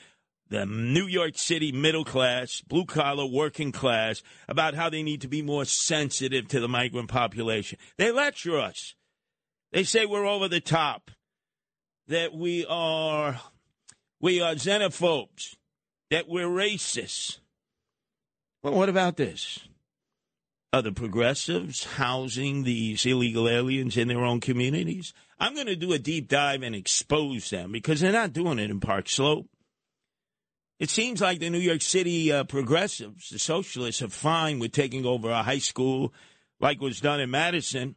the 0.50 0.66
New 0.66 1.06
York 1.06 1.38
City 1.38 1.72
middle 1.72 2.06
class, 2.06 2.62
blue 2.62 2.86
collar, 2.86 3.26
working 3.26 3.72
class 3.72 4.22
about 4.48 4.74
how 4.74 4.90
they 4.90 5.04
need 5.04 5.22
to 5.22 5.28
be 5.28 5.42
more 5.42 5.66
sensitive 5.66 6.48
to 6.50 6.60
the 6.60 6.68
migrant 6.68 7.10
population. 7.10 7.78
They 7.98 8.12
lecture 8.12 8.60
us. 8.60 8.96
They 9.72 9.84
say 9.84 10.06
we're 10.06 10.26
over 10.26 10.48
the 10.48 10.62
top, 10.62 11.12
that 12.08 12.34
we 12.34 12.66
are 12.68 13.40
we 14.20 14.42
are 14.42 14.56
xenophobes, 14.56 15.56
that 16.10 16.28
we're 16.28 16.48
racists. 16.48 17.40
Well, 18.64 18.74
what 18.74 18.90
about 18.90 19.18
this? 19.18 19.60
Are 20.74 20.82
the 20.82 20.92
progressives 20.92 21.84
housing 21.84 22.64
these 22.64 23.06
illegal 23.06 23.48
aliens 23.48 23.96
in 23.98 24.08
their 24.08 24.24
own 24.24 24.40
communities? 24.42 25.14
I'm 25.40 25.54
going 25.54 25.68
to 25.68 25.76
do 25.76 25.94
a 25.94 26.00
deep 26.00 26.28
dive 26.28 26.64
and 26.64 26.76
expose 26.76 27.50
them 27.50 27.72
because 27.72 28.00
they're 28.00 28.12
not 28.12 28.34
doing 28.34 28.60
it 28.60 28.70
in 28.70 28.80
Park 28.80 29.08
Slope. 29.08 29.48
It 30.80 30.92
seems 30.92 31.22
like 31.22 31.40
the 31.40 31.50
New 31.50 31.58
York 31.58 31.82
City 31.82 32.32
uh, 32.32 32.44
progressives, 32.44 33.30
the 33.30 33.40
socialists, 33.40 34.02
are 34.04 34.10
fine 34.10 34.60
with 34.60 34.74
taking 34.74 35.06
over 35.06 35.30
a 35.32 35.42
high 35.42 35.58
school 35.58 36.14
like 36.60 36.82
was 36.82 37.02
done 37.02 37.20
in 37.20 37.32
Madison 37.32 37.96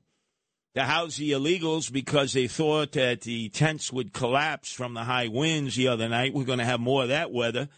to 0.75 0.83
house 0.83 1.17
the 1.17 1.33
illegals 1.33 1.93
because 1.93 2.33
they 2.33 2.47
thought 2.47 2.93
that 2.93 3.23
the 3.23 3.49
tents 3.51 3.93
would 3.93 4.13
collapse 4.13 4.73
from 4.73 4.95
the 4.95 5.05
high 5.05 5.29
winds 5.29 5.77
the 5.77 5.89
other 5.89 6.09
night. 6.09 6.33
We're 6.33 6.45
going 6.45 6.59
to 6.59 6.65
have 6.65 6.81
more 6.81 7.03
of 7.03 7.09
that 7.09 7.33
weather. 7.33 7.69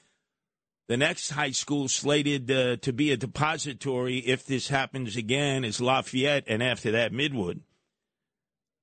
The 0.88 0.96
next 0.96 1.30
high 1.30 1.52
school 1.52 1.88
slated 1.88 2.50
uh, 2.50 2.76
to 2.76 2.92
be 2.92 3.12
a 3.12 3.16
depository, 3.16 4.18
if 4.18 4.46
this 4.46 4.68
happens 4.68 5.16
again, 5.16 5.64
is 5.64 5.80
Lafayette, 5.80 6.44
and 6.46 6.62
after 6.62 6.92
that, 6.92 7.12
Midwood. 7.12 7.60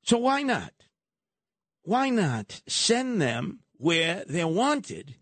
So 0.03 0.17
why 0.17 0.41
not? 0.41 0.73
Why 1.83 2.09
not 2.09 2.61
send 2.67 3.21
them 3.21 3.59
where 3.77 4.23
they're 4.27 4.47
wanted? 4.47 5.15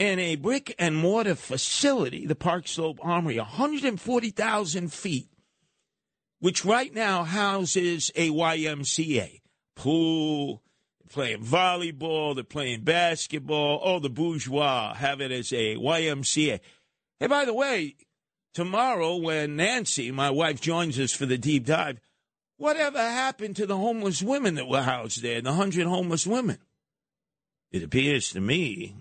In 0.00 0.18
a 0.18 0.36
brick 0.36 0.74
and 0.78 0.96
mortar 0.96 1.34
facility, 1.34 2.24
the 2.24 2.34
Park 2.34 2.66
Slope 2.66 2.98
Armory, 3.02 3.36
140,000 3.36 4.90
feet, 4.90 5.28
which 6.38 6.64
right 6.64 6.94
now 6.94 7.22
houses 7.22 8.10
a 8.16 8.30
YMCA, 8.30 9.42
pool, 9.76 10.62
playing 11.10 11.44
volleyball, 11.44 12.34
they're 12.34 12.44
playing 12.44 12.80
basketball. 12.80 13.78
Oh, 13.84 13.98
the 13.98 14.08
bourgeois 14.08 14.94
have 14.94 15.20
it 15.20 15.32
as 15.32 15.52
a 15.52 15.76
YMCA. 15.76 16.60
Hey, 17.18 17.26
by 17.26 17.44
the 17.44 17.52
way, 17.52 17.96
tomorrow 18.54 19.16
when 19.16 19.56
Nancy, 19.56 20.10
my 20.10 20.30
wife, 20.30 20.62
joins 20.62 20.98
us 20.98 21.12
for 21.12 21.26
the 21.26 21.36
deep 21.36 21.66
dive, 21.66 22.00
whatever 22.56 22.96
happened 22.98 23.56
to 23.56 23.66
the 23.66 23.76
homeless 23.76 24.22
women 24.22 24.54
that 24.54 24.66
were 24.66 24.80
housed 24.80 25.20
there, 25.20 25.42
the 25.42 25.52
hundred 25.52 25.86
homeless 25.86 26.26
women? 26.26 26.56
It 27.70 27.82
appears 27.82 28.30
to 28.30 28.40
me 28.40 28.94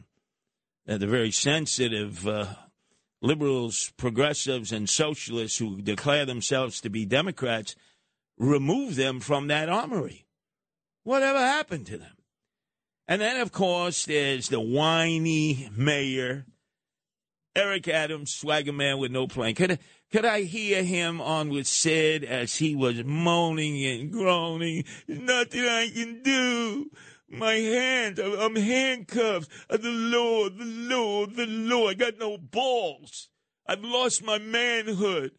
that 0.89 1.01
the 1.01 1.05
very 1.05 1.29
sensitive 1.29 2.27
uh, 2.27 2.47
liberals, 3.21 3.93
progressives, 3.95 4.71
and 4.71 4.89
socialists 4.89 5.59
who 5.59 5.79
declare 5.83 6.25
themselves 6.25 6.81
to 6.81 6.89
be 6.89 7.05
Democrats 7.05 7.75
remove 8.39 8.95
them 8.95 9.19
from 9.19 9.45
that 9.49 9.69
armory. 9.69 10.25
Whatever 11.03 11.37
happened 11.37 11.85
to 11.87 11.99
them? 11.99 12.15
And 13.07 13.21
then, 13.21 13.39
of 13.39 13.51
course, 13.51 14.05
there's 14.05 14.49
the 14.49 14.59
whiny 14.59 15.69
mayor, 15.77 16.47
Eric 17.55 17.87
Adams, 17.87 18.33
swagger 18.33 18.73
man 18.73 18.97
with 18.97 19.11
no 19.11 19.27
plan. 19.27 19.53
Could 19.53 19.77
Could 20.11 20.25
I 20.25 20.41
hear 20.41 20.81
him 20.81 21.21
on 21.21 21.49
with 21.49 21.67
Sid 21.67 22.23
as 22.23 22.55
he 22.55 22.75
was 22.75 23.03
moaning 23.03 23.85
and 23.85 24.11
groaning? 24.11 24.85
Nothing 25.07 25.65
I 25.65 25.91
can 25.93 26.23
do. 26.23 26.89
My 27.31 27.53
hands, 27.53 28.19
I'm 28.19 28.39
I'm 28.39 28.55
handcuffed. 28.55 29.49
Uh, 29.69 29.77
The 29.77 29.89
Lord, 29.89 30.57
the 30.57 30.65
Lord, 30.65 31.35
the 31.35 31.45
Lord. 31.45 31.91
I 31.91 31.93
got 31.93 32.17
no 32.19 32.37
balls. 32.37 33.29
I've 33.67 33.81
lost 33.83 34.23
my 34.23 34.39
manhood. 34.39 35.31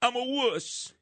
I'm 0.00 0.16
a 0.16 0.24
wuss. 0.24 0.92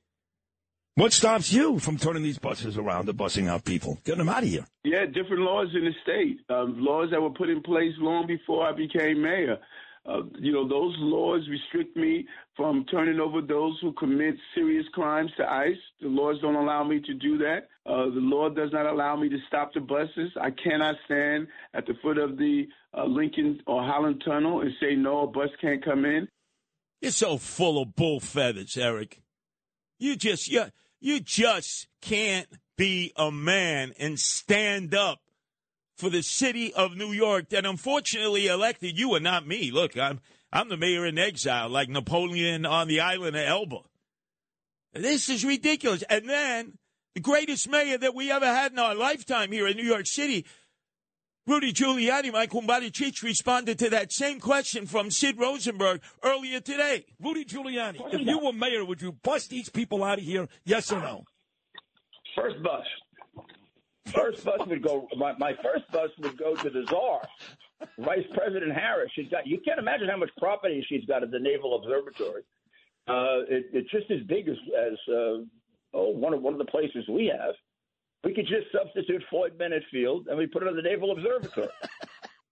What 0.96 1.14
stops 1.14 1.50
you 1.52 1.78
from 1.78 1.96
turning 1.96 2.22
these 2.22 2.38
buses 2.38 2.76
around 2.76 3.08
and 3.08 3.16
busing 3.18 3.48
out 3.48 3.64
people? 3.64 3.98
Getting 4.04 4.18
them 4.18 4.28
out 4.28 4.42
of 4.42 4.48
here. 4.50 4.66
Yeah, 4.84 5.06
different 5.06 5.42
laws 5.42 5.68
in 5.74 5.84
the 5.84 5.94
state, 6.02 6.40
um, 6.50 6.76
laws 6.84 7.08
that 7.12 7.22
were 7.22 7.30
put 7.30 7.48
in 7.48 7.62
place 7.62 7.94
long 7.98 8.26
before 8.26 8.66
I 8.68 8.72
became 8.72 9.22
mayor. 9.22 9.56
Uh, 10.04 10.22
you 10.38 10.52
know, 10.52 10.68
those 10.68 10.94
laws 10.98 11.46
restrict 11.48 11.96
me 11.96 12.26
from 12.56 12.84
turning 12.90 13.20
over 13.20 13.40
those 13.40 13.78
who 13.80 13.92
commit 13.94 14.34
serious 14.54 14.84
crimes 14.92 15.30
to 15.38 15.50
ICE. 15.50 15.76
The 16.02 16.08
laws 16.08 16.36
don't 16.42 16.54
allow 16.56 16.84
me 16.84 17.00
to 17.00 17.14
do 17.14 17.38
that. 17.38 17.68
Uh, 17.90 18.04
the 18.04 18.20
law 18.20 18.48
does 18.48 18.70
not 18.72 18.86
allow 18.86 19.16
me 19.16 19.28
to 19.28 19.38
stop 19.48 19.74
the 19.74 19.80
buses. 19.80 20.30
I 20.40 20.50
cannot 20.50 20.94
stand 21.06 21.48
at 21.74 21.86
the 21.86 21.94
foot 22.00 22.18
of 22.18 22.38
the 22.38 22.68
uh, 22.96 23.04
Lincoln 23.04 23.60
or 23.66 23.82
Holland 23.82 24.22
Tunnel 24.24 24.60
and 24.60 24.70
say, 24.80 24.94
no, 24.94 25.22
a 25.22 25.26
bus 25.26 25.48
can't 25.60 25.84
come 25.84 26.04
in. 26.04 26.28
You're 27.00 27.10
so 27.10 27.36
full 27.36 27.82
of 27.82 27.96
bull 27.96 28.20
feathers, 28.20 28.76
Eric. 28.76 29.20
You 29.98 30.14
just 30.14 30.48
you, 30.48 30.66
you 31.00 31.18
just 31.18 31.88
can't 32.00 32.46
be 32.76 33.12
a 33.16 33.32
man 33.32 33.92
and 33.98 34.20
stand 34.20 34.94
up 34.94 35.18
for 35.96 36.10
the 36.10 36.22
city 36.22 36.72
of 36.72 36.96
New 36.96 37.10
York 37.10 37.48
that 37.48 37.66
unfortunately 37.66 38.46
elected 38.46 38.98
you 38.98 39.14
and 39.14 39.24
not 39.24 39.48
me. 39.48 39.72
Look, 39.72 39.98
I'm 39.98 40.20
I'm 40.52 40.68
the 40.68 40.76
mayor 40.76 41.06
in 41.06 41.18
exile, 41.18 41.68
like 41.68 41.88
Napoleon 41.88 42.66
on 42.66 42.86
the 42.86 43.00
island 43.00 43.34
of 43.34 43.42
Elba. 43.42 43.80
This 44.92 45.28
is 45.28 45.44
ridiculous. 45.44 46.02
And 46.08 46.28
then 46.28 46.78
the 47.14 47.20
greatest 47.20 47.68
mayor 47.68 47.98
that 47.98 48.14
we 48.14 48.30
ever 48.30 48.46
had 48.46 48.72
in 48.72 48.78
our 48.78 48.94
lifetime 48.94 49.52
here 49.52 49.66
in 49.66 49.76
New 49.76 49.84
York 49.84 50.06
City, 50.06 50.46
Rudy 51.46 51.72
Giuliani, 51.72 52.32
Mike 52.32 52.50
Chich, 52.50 53.22
responded 53.22 53.78
to 53.80 53.90
that 53.90 54.12
same 54.12 54.38
question 54.38 54.86
from 54.86 55.10
Sid 55.10 55.38
Rosenberg 55.38 56.00
earlier 56.22 56.60
today. 56.60 57.06
Rudy 57.18 57.44
Giuliani, 57.44 57.98
if 58.12 58.20
you 58.20 58.38
were 58.38 58.52
mayor, 58.52 58.84
would 58.84 59.02
you 59.02 59.12
bust 59.12 59.50
these 59.50 59.68
people 59.68 60.04
out 60.04 60.18
of 60.18 60.24
here? 60.24 60.46
Yes 60.64 60.92
or 60.92 61.00
no? 61.00 61.24
First 62.36 62.62
bus. 62.62 62.86
First 64.14 64.44
bus 64.44 64.60
would 64.66 64.82
go. 64.82 65.08
My, 65.16 65.32
my 65.38 65.52
first 65.62 65.90
bus 65.92 66.10
would 66.20 66.38
go 66.38 66.54
to 66.54 66.70
the 66.70 66.84
czar, 66.88 67.20
Vice 67.98 68.26
President 68.32 68.72
Harris. 68.72 69.10
She's 69.14 69.28
got. 69.28 69.46
You 69.46 69.58
can't 69.64 69.78
imagine 69.78 70.08
how 70.08 70.16
much 70.16 70.30
property 70.38 70.84
she's 70.88 71.04
got 71.06 71.22
at 71.22 71.30
the 71.30 71.38
Naval 71.38 71.76
Observatory. 71.76 72.42
Uh, 73.08 73.42
it, 73.48 73.66
it's 73.72 73.90
just 73.90 74.10
as 74.10 74.20
big 74.28 74.48
as 74.48 74.56
as 74.78 74.98
uh, 75.12 75.38
oh 75.94 76.10
one 76.10 76.34
of 76.34 76.42
one 76.42 76.54
of 76.54 76.58
the 76.58 76.64
places 76.64 77.04
we 77.08 77.26
have. 77.26 77.54
We 78.22 78.34
could 78.34 78.46
just 78.46 78.66
substitute 78.72 79.22
Floyd 79.30 79.56
Bennett 79.56 79.82
Field 79.90 80.26
and 80.28 80.36
we 80.36 80.46
put 80.46 80.62
it 80.62 80.68
on 80.68 80.76
the 80.76 80.82
Naval 80.82 81.12
Observatory. 81.12 81.68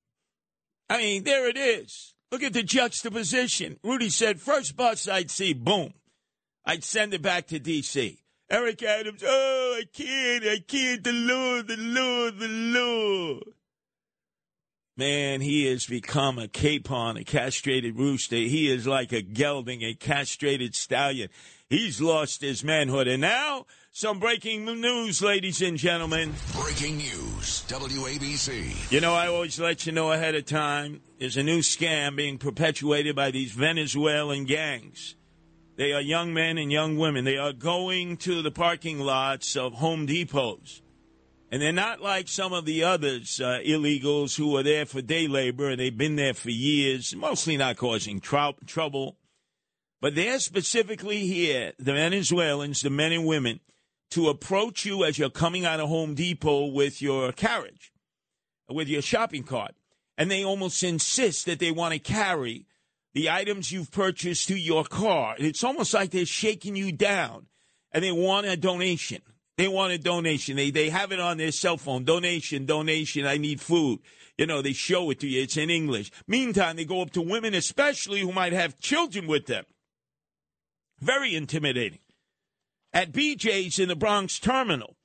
I 0.90 0.98
mean, 0.98 1.24
there 1.24 1.48
it 1.48 1.58
is. 1.58 2.14
Look 2.32 2.42
at 2.42 2.54
the 2.54 2.62
juxtaposition. 2.62 3.78
Rudy 3.82 4.08
said, 4.08 4.40
first 4.40 4.76
bus 4.76 5.06
I'd 5.08 5.30
see, 5.30 5.52
boom. 5.52 5.92
I'd 6.64 6.84
send 6.84 7.12
it 7.12 7.22
back 7.22 7.48
to 7.48 7.58
D.C. 7.58 8.18
Eric 8.50 8.82
Adams, 8.82 9.22
oh, 9.26 9.78
I 9.78 9.84
can't, 9.92 10.44
I 10.44 10.58
can't, 10.66 11.04
the 11.04 11.12
Lord, 11.12 11.68
the 11.68 11.76
Lord, 11.76 12.38
the 12.38 12.48
Lord. 12.48 13.44
Man, 14.98 15.42
he 15.42 15.66
has 15.66 15.86
become 15.86 16.40
a 16.40 16.48
capon, 16.48 17.16
a 17.16 17.22
castrated 17.22 17.96
rooster. 17.96 18.34
He 18.34 18.68
is 18.68 18.84
like 18.84 19.12
a 19.12 19.22
gelding, 19.22 19.82
a 19.82 19.94
castrated 19.94 20.74
stallion. 20.74 21.28
He's 21.70 22.00
lost 22.00 22.40
his 22.40 22.64
manhood. 22.64 23.06
And 23.06 23.20
now, 23.20 23.66
some 23.92 24.18
breaking 24.18 24.64
news, 24.64 25.22
ladies 25.22 25.62
and 25.62 25.78
gentlemen. 25.78 26.34
Breaking 26.52 26.96
news, 26.96 27.64
WABC. 27.68 28.90
You 28.90 29.00
know, 29.00 29.14
I 29.14 29.28
always 29.28 29.60
let 29.60 29.86
you 29.86 29.92
know 29.92 30.10
ahead 30.10 30.34
of 30.34 30.46
time. 30.46 31.00
There's 31.20 31.36
a 31.36 31.44
new 31.44 31.60
scam 31.60 32.16
being 32.16 32.36
perpetuated 32.36 33.14
by 33.14 33.30
these 33.30 33.52
Venezuelan 33.52 34.46
gangs. 34.46 35.14
They 35.76 35.92
are 35.92 36.00
young 36.00 36.34
men 36.34 36.58
and 36.58 36.72
young 36.72 36.98
women. 36.98 37.24
They 37.24 37.38
are 37.38 37.52
going 37.52 38.16
to 38.16 38.42
the 38.42 38.50
parking 38.50 38.98
lots 38.98 39.56
of 39.56 39.74
Home 39.74 40.06
Depots. 40.06 40.82
And 41.50 41.62
they're 41.62 41.72
not 41.72 42.02
like 42.02 42.28
some 42.28 42.52
of 42.52 42.66
the 42.66 42.84
others, 42.84 43.40
uh, 43.40 43.60
illegals 43.64 44.36
who 44.36 44.56
are 44.56 44.62
there 44.62 44.84
for 44.84 45.00
day 45.00 45.26
labor 45.26 45.70
and 45.70 45.80
they've 45.80 45.96
been 45.96 46.16
there 46.16 46.34
for 46.34 46.50
years, 46.50 47.16
mostly 47.16 47.56
not 47.56 47.78
causing 47.78 48.20
trou- 48.20 48.52
trouble. 48.66 49.16
But 50.00 50.14
they're 50.14 50.40
specifically 50.40 51.26
here, 51.26 51.72
the 51.78 51.94
Venezuelans, 51.94 52.82
the 52.82 52.90
men 52.90 53.12
and 53.12 53.26
women, 53.26 53.60
to 54.10 54.28
approach 54.28 54.84
you 54.84 55.04
as 55.04 55.18
you're 55.18 55.30
coming 55.30 55.64
out 55.64 55.80
of 55.80 55.88
Home 55.88 56.14
Depot 56.14 56.66
with 56.66 57.00
your 57.00 57.32
carriage, 57.32 57.92
with 58.68 58.88
your 58.88 59.02
shopping 59.02 59.42
cart. 59.42 59.74
And 60.16 60.30
they 60.30 60.44
almost 60.44 60.82
insist 60.82 61.46
that 61.46 61.60
they 61.60 61.70
want 61.70 61.94
to 61.94 61.98
carry 61.98 62.66
the 63.14 63.30
items 63.30 63.72
you've 63.72 63.90
purchased 63.90 64.48
to 64.48 64.56
your 64.56 64.84
car. 64.84 65.34
It's 65.38 65.64
almost 65.64 65.94
like 65.94 66.10
they're 66.10 66.26
shaking 66.26 66.76
you 66.76 66.92
down 66.92 67.46
and 67.90 68.04
they 68.04 68.12
want 68.12 68.46
a 68.46 68.56
donation. 68.56 69.22
They 69.58 69.66
want 69.66 69.92
a 69.92 69.98
donation. 69.98 70.54
They, 70.54 70.70
they 70.70 70.88
have 70.88 71.10
it 71.10 71.18
on 71.18 71.36
their 71.36 71.50
cell 71.50 71.76
phone. 71.76 72.04
Donation, 72.04 72.64
donation. 72.64 73.26
I 73.26 73.38
need 73.38 73.60
food. 73.60 73.98
You 74.38 74.46
know, 74.46 74.62
they 74.62 74.72
show 74.72 75.10
it 75.10 75.18
to 75.20 75.26
you. 75.26 75.42
It's 75.42 75.56
in 75.56 75.68
English. 75.68 76.12
Meantime, 76.28 76.76
they 76.76 76.84
go 76.84 77.02
up 77.02 77.10
to 77.10 77.20
women, 77.20 77.54
especially 77.54 78.20
who 78.20 78.30
might 78.30 78.52
have 78.52 78.78
children 78.78 79.26
with 79.26 79.46
them. 79.46 79.64
Very 81.00 81.34
intimidating. 81.34 81.98
At 82.92 83.12
BJ's 83.12 83.80
in 83.80 83.88
the 83.88 83.96
Bronx 83.96 84.38
terminal, 84.38 84.96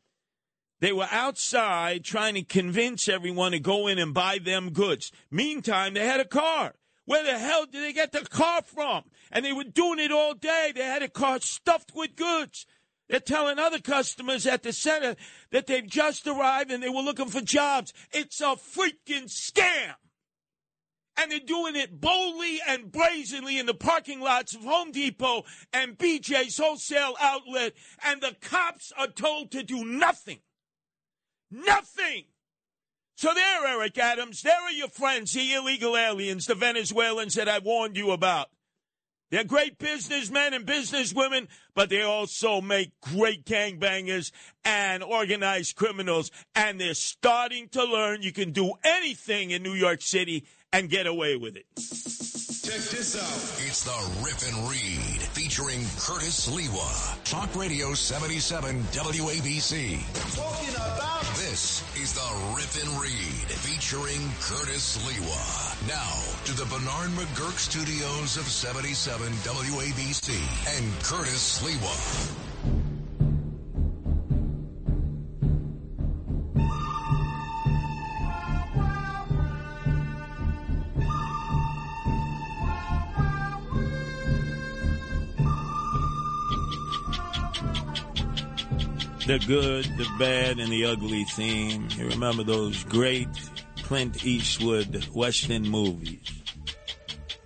they 0.82 0.94
were 0.94 1.08
outside 1.10 2.04
trying 2.04 2.36
to 2.36 2.44
convince 2.44 3.10
everyone 3.10 3.54
to 3.54 3.60
go 3.60 3.88
in 3.88 3.98
and 3.98 4.14
buy 4.14 4.38
them 4.38 4.70
goods. 4.70 5.12
Meantime, 5.32 5.96
they 5.96 6.06
had 6.06 6.20
a 6.20 6.26
car. 6.26 6.76
Where 7.06 7.24
the 7.24 7.40
hell 7.40 7.66
did 7.66 7.84
they 7.84 7.92
get 7.92 8.12
the 8.12 8.22
car 8.22 8.62
from? 8.62 9.04
And 9.32 9.44
they 9.44 9.52
were 9.52 9.64
doing 9.64 10.00
it 10.00 10.12
all 10.12 10.36
day. 10.36 10.72
They 10.76 10.84
had 10.84 11.02
a 11.02 11.10
car 11.10 11.40
stuffed 11.42 11.92
with 11.96 12.16
goods. 12.16 12.68
They're 13.10 13.20
telling 13.20 13.60
other 13.60 13.80
customers 13.80 14.48
at 14.48 14.64
the 14.64 14.74
center 14.74 15.16
that 15.52 15.68
they've 15.68 15.86
just 15.86 16.26
arrived 16.26 16.72
and 16.72 16.82
they 16.82 16.90
were 16.90 17.02
looking 17.02 17.30
for 17.30 17.42
jobs. 17.42 17.94
It's 18.12 18.42
a 18.42 18.56
freaking 18.56 19.26
scam. 19.26 19.96
And 21.16 21.32
they're 21.32 21.40
doing 21.40 21.76
it 21.76 22.02
boldly 22.02 22.60
and 22.68 22.92
brazenly 22.92 23.60
in 23.60 23.68
the 23.68 23.76
parking 23.76 24.20
lots 24.20 24.56
of 24.56 24.64
Home 24.64 24.92
Depot 24.92 25.44
and 25.72 25.98
BJ's 25.98 26.58
wholesale 26.58 27.16
outlet. 27.22 27.74
And 28.04 28.22
the 28.22 28.36
cops 28.42 28.92
are 28.98 29.08
told 29.08 29.52
to 29.52 29.62
do 29.62 29.86
nothing. 29.86 30.40
Nothing. 31.52 32.24
So 33.16 33.32
there, 33.34 33.68
Eric 33.68 33.98
Adams, 34.00 34.42
there 34.42 34.60
are 34.60 34.72
your 34.72 34.88
friends, 34.88 35.34
the 35.34 35.54
illegal 35.54 35.96
aliens, 35.96 36.48
the 36.48 36.56
Venezuelans 36.56 37.36
that 37.36 37.48
I 37.48 37.60
warned 37.60 37.96
you 37.96 38.12
about. 38.12 38.50
They're 39.34 39.44
great 39.44 39.80
businessmen 39.80 40.54
and 40.54 40.64
businesswomen, 40.64 41.48
but 41.74 41.90
they 41.90 42.04
also 42.04 42.62
make 42.62 42.92
great 43.02 43.46
gangbangers 43.46 44.32
and 44.64 45.02
organized 45.02 45.76
criminals. 45.76 46.30
And 46.54 46.80
they're 46.80 46.94
starting 46.94 47.68
to 47.70 47.84
learn 47.84 48.22
you 48.22 48.32
can 48.32 48.52
do 48.52 48.74
anything 48.84 49.50
in 49.50 49.64
New 49.64 49.74
York 49.74 50.04
City 50.04 50.46
and 50.72 50.88
get 50.88 51.08
away 51.08 51.36
with 51.36 51.56
it. 51.56 51.66
Check 52.64 52.80
this 52.96 53.18
out. 53.20 53.68
It's 53.68 53.84
the 53.84 54.24
Rip 54.24 54.40
and 54.48 54.70
Read 54.70 55.22
featuring 55.36 55.82
Curtis 56.00 56.48
Sliwa. 56.48 57.22
Talk 57.26 57.54
Radio 57.58 57.94
77 57.94 58.82
WABC. 58.94 60.00
Talking 60.34 60.74
about 60.76 61.26
This 61.36 61.84
is 62.02 62.14
the 62.14 62.56
Rip 62.56 62.72
and 62.88 63.02
Read 63.02 63.52
featuring 63.68 64.32
Curtis 64.40 64.96
Sliwa. 64.96 65.90
Now 65.90 66.16
to 66.46 66.54
the 66.54 66.64
Bernard 66.68 67.12
McGuirk 67.20 67.60
studios 67.60 68.38
of 68.38 68.46
77 68.46 69.28
WABC 69.44 70.32
and 70.78 71.04
Curtis 71.04 71.60
Sliwa. 71.60 72.53
The 89.26 89.40
good, 89.48 89.86
the 89.98 90.08
bad, 90.20 90.60
and 90.60 90.70
the 90.70 90.86
ugly 90.86 91.24
theme. 91.24 91.88
You 91.98 92.10
remember 92.10 92.44
those 92.44 92.84
great 92.84 93.30
Clint 93.82 94.26
Eastwood 94.26 95.06
Western 95.14 95.64
movies. 95.64 96.30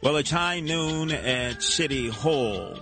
Well, 0.02 0.18
it's 0.18 0.32
high 0.32 0.60
noon 0.60 1.12
at 1.12 1.62
City 1.62 2.10
Hall. 2.10 2.80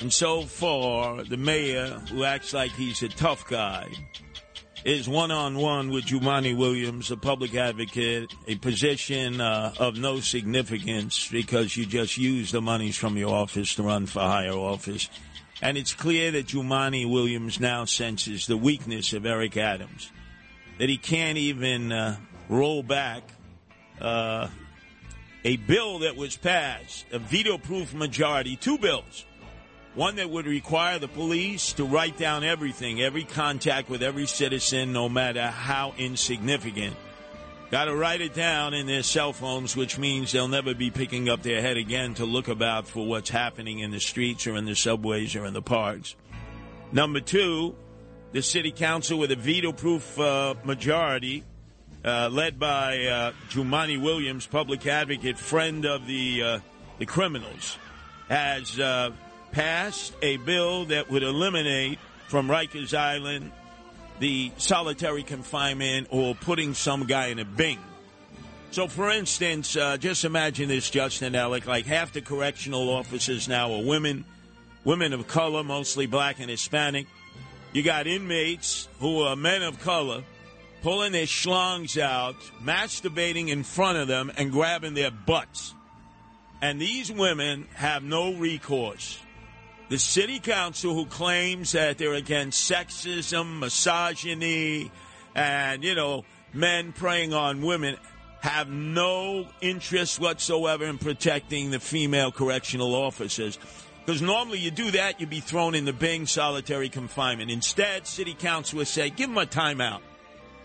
And 0.00 0.12
so 0.12 0.42
far, 0.42 1.24
the 1.24 1.36
mayor, 1.36 1.88
who 2.08 2.22
acts 2.22 2.52
like 2.52 2.70
he's 2.70 3.02
a 3.02 3.08
tough 3.08 3.48
guy, 3.48 3.88
is 4.84 5.08
one 5.08 5.32
on 5.32 5.56
one 5.56 5.90
with 5.90 6.04
Jumaane 6.04 6.56
Williams, 6.56 7.10
a 7.10 7.16
public 7.16 7.56
advocate, 7.56 8.32
a 8.46 8.54
position 8.56 9.40
uh, 9.40 9.74
of 9.78 9.96
no 9.96 10.20
significance 10.20 11.28
because 11.28 11.76
you 11.76 11.84
just 11.84 12.16
use 12.16 12.52
the 12.52 12.62
monies 12.62 12.96
from 12.96 13.16
your 13.16 13.34
office 13.34 13.74
to 13.74 13.82
run 13.82 14.06
for 14.06 14.20
higher 14.20 14.52
office. 14.52 15.08
And 15.60 15.76
it's 15.76 15.92
clear 15.92 16.30
that 16.32 16.46
Jumaane 16.46 17.10
Williams 17.10 17.58
now 17.58 17.84
senses 17.84 18.46
the 18.46 18.56
weakness 18.56 19.12
of 19.12 19.26
Eric 19.26 19.56
Adams, 19.56 20.12
that 20.78 20.88
he 20.88 20.96
can't 20.96 21.36
even 21.36 21.90
uh, 21.90 22.16
roll 22.48 22.82
back 22.82 23.24
uh, 24.00 24.48
a 25.44 25.56
bill 25.56 26.00
that 26.00 26.16
was 26.16 26.36
passed, 26.36 27.06
a 27.12 27.18
veto 27.18 27.58
proof 27.58 27.92
majority, 27.92 28.56
two 28.56 28.78
bills. 28.78 29.24
One 29.94 30.16
that 30.16 30.30
would 30.30 30.46
require 30.46 31.00
the 31.00 31.08
police 31.08 31.72
to 31.72 31.84
write 31.84 32.16
down 32.16 32.44
everything, 32.44 33.00
every 33.00 33.24
contact 33.24 33.88
with 33.88 34.02
every 34.02 34.26
citizen, 34.26 34.92
no 34.92 35.08
matter 35.08 35.48
how 35.48 35.94
insignificant. 35.98 36.94
Got 37.70 37.84
to 37.84 37.94
write 37.94 38.22
it 38.22 38.32
down 38.32 38.72
in 38.72 38.86
their 38.86 39.02
cell 39.02 39.34
phones, 39.34 39.76
which 39.76 39.98
means 39.98 40.32
they'll 40.32 40.48
never 40.48 40.74
be 40.74 40.90
picking 40.90 41.28
up 41.28 41.42
their 41.42 41.60
head 41.60 41.76
again 41.76 42.14
to 42.14 42.24
look 42.24 42.48
about 42.48 42.88
for 42.88 43.06
what's 43.06 43.28
happening 43.28 43.80
in 43.80 43.90
the 43.90 44.00
streets 44.00 44.46
or 44.46 44.56
in 44.56 44.64
the 44.64 44.74
subways 44.74 45.36
or 45.36 45.44
in 45.44 45.52
the 45.52 45.60
parks. 45.60 46.16
Number 46.92 47.20
two, 47.20 47.76
the 48.32 48.40
city 48.40 48.72
council 48.72 49.18
with 49.18 49.32
a 49.32 49.36
veto 49.36 49.72
proof 49.72 50.18
uh, 50.18 50.54
majority, 50.64 51.44
uh, 52.02 52.30
led 52.32 52.58
by 52.58 53.04
uh, 53.04 53.32
Jumaane 53.50 54.00
Williams, 54.00 54.46
public 54.46 54.86
advocate, 54.86 55.36
friend 55.36 55.84
of 55.84 56.06
the, 56.06 56.42
uh, 56.42 56.58
the 56.98 57.04
criminals, 57.04 57.76
has 58.30 58.80
uh, 58.80 59.10
passed 59.52 60.14
a 60.22 60.38
bill 60.38 60.86
that 60.86 61.10
would 61.10 61.22
eliminate 61.22 61.98
from 62.28 62.48
Rikers 62.48 62.96
Island 62.96 63.52
the 64.18 64.52
solitary 64.56 65.22
confinement 65.22 66.08
or 66.10 66.34
putting 66.34 66.74
some 66.74 67.04
guy 67.04 67.26
in 67.26 67.38
a 67.38 67.44
bing. 67.44 67.78
So, 68.70 68.86
for 68.86 69.10
instance, 69.10 69.76
uh, 69.76 69.96
just 69.96 70.24
imagine 70.24 70.68
this, 70.68 70.90
Justin 70.90 71.32
Ellick. 71.32 71.66
Like 71.66 71.86
half 71.86 72.12
the 72.12 72.20
correctional 72.20 72.90
officers 72.90 73.48
now 73.48 73.72
are 73.72 73.82
women, 73.82 74.24
women 74.84 75.12
of 75.12 75.26
color, 75.26 75.64
mostly 75.64 76.06
black 76.06 76.38
and 76.38 76.50
Hispanic. 76.50 77.06
You 77.72 77.82
got 77.82 78.06
inmates 78.06 78.88
who 79.00 79.22
are 79.22 79.36
men 79.36 79.62
of 79.62 79.80
color 79.80 80.22
pulling 80.82 81.12
their 81.12 81.24
schlongs 81.24 82.00
out, 82.00 82.36
masturbating 82.62 83.48
in 83.48 83.62
front 83.64 83.98
of 83.98 84.08
them, 84.08 84.30
and 84.36 84.52
grabbing 84.52 84.94
their 84.94 85.10
butts. 85.10 85.74
And 86.60 86.80
these 86.80 87.10
women 87.10 87.66
have 87.74 88.02
no 88.02 88.34
recourse. 88.34 89.18
The 89.88 89.98
city 89.98 90.38
council, 90.38 90.92
who 90.92 91.06
claims 91.06 91.72
that 91.72 91.96
they're 91.96 92.12
against 92.12 92.70
sexism, 92.70 93.58
misogyny, 93.58 94.90
and, 95.34 95.82
you 95.82 95.94
know, 95.94 96.24
men 96.52 96.92
preying 96.92 97.32
on 97.32 97.62
women, 97.62 97.96
have 98.40 98.68
no 98.68 99.48
interest 99.60 100.20
whatsoever 100.20 100.84
in 100.84 100.98
protecting 100.98 101.70
the 101.70 101.80
female 101.80 102.30
correctional 102.30 102.94
officers. 102.94 103.58
Because 104.04 104.22
normally 104.22 104.58
you 104.58 104.70
do 104.70 104.90
that, 104.90 105.20
you'd 105.20 105.30
be 105.30 105.40
thrown 105.40 105.74
in 105.74 105.84
the 105.84 105.92
Bing 105.92 106.26
solitary 106.26 106.88
confinement. 106.88 107.50
Instead, 107.50 108.06
city 108.06 108.34
council 108.34 108.78
would 108.78 108.88
say, 108.88 109.10
give 109.10 109.28
them 109.28 109.38
a 109.38 109.46
timeout. 109.46 110.00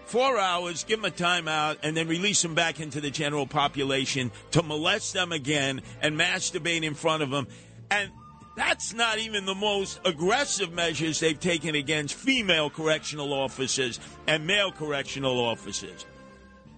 Four 0.06 0.38
hours, 0.38 0.84
give 0.84 1.02
them 1.02 1.12
a 1.12 1.16
timeout, 1.16 1.78
and 1.82 1.96
then 1.96 2.08
release 2.08 2.42
them 2.42 2.56
back 2.56 2.80
into 2.82 3.00
the 3.00 3.10
general 3.10 3.48
population 3.48 4.32
to 4.52 4.62
molest 4.62 5.14
them 5.14 5.32
again 5.32 5.82
and 6.02 6.20
masturbate 6.20 6.84
in 6.84 6.94
front 6.94 7.24
of 7.24 7.32
them. 7.32 7.48
And 7.90 8.12
that's 8.56 8.94
not 8.94 9.20
even 9.20 9.46
the 9.46 9.56
most 9.56 10.00
aggressive 10.06 10.72
measures 10.72 11.20
they've 11.20 11.40
taken 11.40 11.76
against 11.76 12.14
female 12.14 12.70
correctional 12.70 13.34
officers 13.34 14.00
and 14.28 14.46
male 14.46 14.72
correctional 14.72 15.40
officers. 15.40 16.06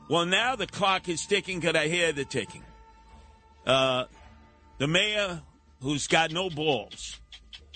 Well, 0.09 0.25
now 0.25 0.55
the 0.55 0.67
clock 0.67 1.09
is 1.09 1.25
ticking. 1.25 1.61
Could 1.61 1.75
I 1.75 1.87
hear 1.87 2.13
the 2.13 2.25
ticking? 2.25 2.63
Uh, 3.65 4.05
the 4.77 4.87
mayor, 4.87 5.41
who's 5.81 6.07
got 6.07 6.31
no 6.31 6.49
balls, 6.49 7.19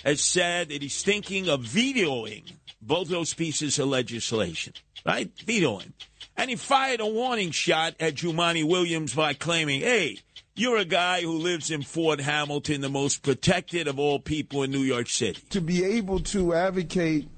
has 0.04 0.22
said 0.22 0.70
that 0.70 0.82
he's 0.82 1.02
thinking 1.02 1.50
of 1.50 1.62
vetoing 1.62 2.44
both 2.82 3.10
those 3.10 3.34
pieces 3.34 3.80
of 3.80 3.90
legislation, 3.90 4.74
right? 5.06 5.30
Vetoing. 5.46 5.94
And 6.38 6.50
he 6.50 6.56
fired 6.56 7.02
a 7.02 7.06
warning 7.06 7.52
shot 7.52 7.96
at 8.00 8.16
Jumaane 8.16 8.66
Williams 8.66 9.14
by 9.14 9.34
claiming, 9.34 9.82
hey, 9.82 10.20
you're 10.60 10.78
a 10.78 10.86
guy 10.86 11.22
who 11.22 11.34
lives 11.34 11.72
in 11.72 11.82
Fort 11.82 12.20
Hamilton, 12.20 12.82
the 12.82 12.90
most 12.90 13.24
protected 13.24 13.88
of 13.88 13.98
all 13.98 14.20
people 14.20 14.64
in 14.64 14.72
New 14.72 14.82
York 14.82 15.08
City. 15.08 15.42
To 15.52 15.62
be 15.62 15.84
able 15.84 16.20
to 16.20 16.54
advocate 16.54 17.30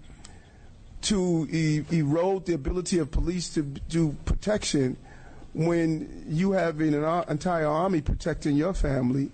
to 1.04 1.48
e- 1.50 1.84
erode 1.92 2.46
the 2.46 2.54
ability 2.54 3.00
of 3.00 3.12
police 3.12 3.54
to 3.54 3.64
do 3.64 4.16
protection 4.26 4.98
when 5.54 6.24
you 6.28 6.52
have 6.54 6.80
an 6.80 6.94
entire 7.30 7.68
army 7.68 8.02
protecting 8.02 8.56
your 8.56 8.74
family 8.74 9.30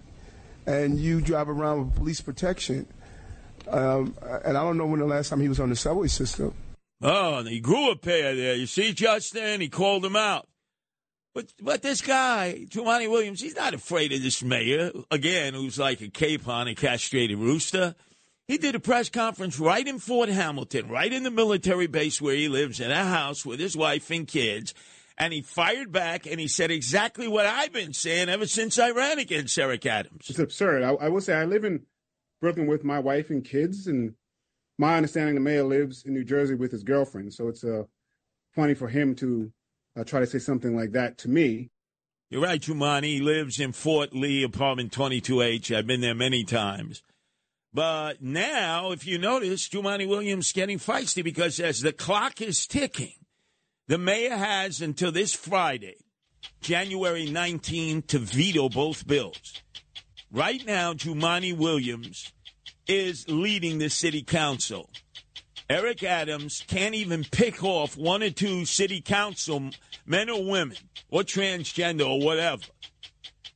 and 0.65 0.99
you 0.99 1.21
drive 1.21 1.49
around 1.49 1.85
with 1.85 1.95
police 1.95 2.21
protection. 2.21 2.87
Um, 3.69 4.15
and 4.21 4.57
I 4.57 4.63
don't 4.63 4.77
know 4.77 4.85
when 4.85 4.99
the 4.99 5.05
last 5.05 5.29
time 5.29 5.41
he 5.41 5.49
was 5.49 5.59
on 5.59 5.69
the 5.69 5.75
subway 5.75 6.07
system. 6.07 6.53
Oh, 7.01 7.35
and 7.35 7.47
he 7.47 7.59
grew 7.59 7.91
a 7.91 7.95
pair 7.95 8.35
there. 8.35 8.55
You 8.55 8.65
see, 8.65 8.93
Justin? 8.93 9.61
He 9.61 9.69
called 9.69 10.03
him 10.03 10.15
out. 10.15 10.47
But 11.37 11.53
but 11.61 11.83
this 11.83 12.01
guy, 12.01 12.65
Jumaane 12.67 13.11
Williams, 13.11 13.41
he's 13.41 13.55
not 13.55 13.75
afraid 13.75 14.11
of 14.11 14.23
this 14.23 14.41
mayor, 14.41 14.89
again, 15.11 15.53
who's 15.53 15.77
like 15.77 16.01
a 16.01 16.07
capon, 16.07 16.67
a 16.67 16.73
castrated 16.73 17.37
rooster. 17.37 17.93
He 18.47 18.57
did 18.57 18.73
a 18.73 18.79
press 18.79 19.07
conference 19.07 19.59
right 19.59 19.87
in 19.87 19.99
Fort 19.99 20.29
Hamilton, 20.29 20.89
right 20.89 21.13
in 21.13 21.21
the 21.21 21.29
military 21.29 21.85
base 21.85 22.19
where 22.19 22.33
he 22.33 22.49
lives, 22.49 22.79
in 22.79 22.89
a 22.89 23.05
house 23.05 23.45
with 23.45 23.59
his 23.59 23.77
wife 23.77 24.09
and 24.09 24.27
kids. 24.27 24.73
And 25.15 25.31
he 25.31 25.43
fired 25.43 25.91
back 25.91 26.25
and 26.25 26.39
he 26.39 26.47
said 26.47 26.71
exactly 26.71 27.27
what 27.27 27.45
I've 27.45 27.71
been 27.71 27.93
saying 27.93 28.29
ever 28.29 28.47
since 28.47 28.79
I 28.79 28.89
ran 28.89 29.19
against 29.19 29.59
Eric 29.59 29.85
Adams. 29.85 30.31
It's 30.31 30.39
absurd. 30.39 30.81
I, 30.81 30.93
I 30.93 31.09
will 31.09 31.21
say 31.21 31.35
I 31.35 31.45
live 31.45 31.65
in 31.65 31.85
Brooklyn 32.41 32.65
with 32.65 32.83
my 32.83 32.97
wife 32.97 33.29
and 33.29 33.45
kids, 33.45 33.85
and 33.85 34.15
my 34.79 34.97
understanding 34.97 35.35
the 35.35 35.41
mayor 35.41 35.65
lives 35.65 36.03
in 36.03 36.15
New 36.15 36.23
Jersey 36.23 36.55
with 36.55 36.71
his 36.71 36.81
girlfriend. 36.81 37.31
So 37.35 37.47
it's 37.47 37.63
uh, 37.63 37.83
funny 38.55 38.73
for 38.73 38.87
him 38.87 39.13
to 39.17 39.51
uh, 39.97 40.03
try 40.03 40.19
to 40.19 40.27
say 40.27 40.39
something 40.39 40.75
like 40.75 40.91
that 40.91 41.17
to 41.19 41.29
me. 41.29 41.69
You're 42.29 42.41
right, 42.41 42.61
Jumaane. 42.61 43.03
He 43.03 43.21
lives 43.21 43.59
in 43.59 43.71
Fort 43.71 44.13
Lee, 44.13 44.43
apartment 44.43 44.91
22H. 44.91 45.75
I've 45.75 45.87
been 45.87 46.01
there 46.01 46.15
many 46.15 46.43
times. 46.43 47.01
But 47.73 48.21
now, 48.21 48.91
if 48.91 49.05
you 49.05 49.17
notice, 49.17 49.69
Jumaane 49.69 50.07
Williams 50.07 50.51
getting 50.51 50.77
feisty 50.77 51.23
because 51.23 51.59
as 51.59 51.81
the 51.81 51.93
clock 51.93 52.41
is 52.41 52.67
ticking, 52.67 53.13
the 53.87 53.97
mayor 53.97 54.35
has 54.35 54.81
until 54.81 55.11
this 55.11 55.33
Friday, 55.33 55.95
January 56.59 57.29
19, 57.29 58.01
to 58.03 58.19
veto 58.19 58.67
both 58.67 59.07
bills. 59.07 59.61
Right 60.31 60.65
now, 60.65 60.93
Jumaane 60.93 61.57
Williams 61.57 62.33
is 62.87 63.25
leading 63.29 63.77
the 63.77 63.89
city 63.89 64.23
council. 64.23 64.89
Eric 65.69 66.01
Adams 66.01 66.63
can't 66.67 66.95
even 66.95 67.25
pick 67.25 67.61
off 67.61 67.97
one 67.97 68.23
or 68.23 68.29
two 68.29 68.63
city 68.63 69.01
council 69.01 69.69
men 70.05 70.29
or 70.29 70.45
women 70.45 70.77
or 71.09 71.23
transgender 71.23 72.07
or 72.07 72.25
whatever 72.25 72.63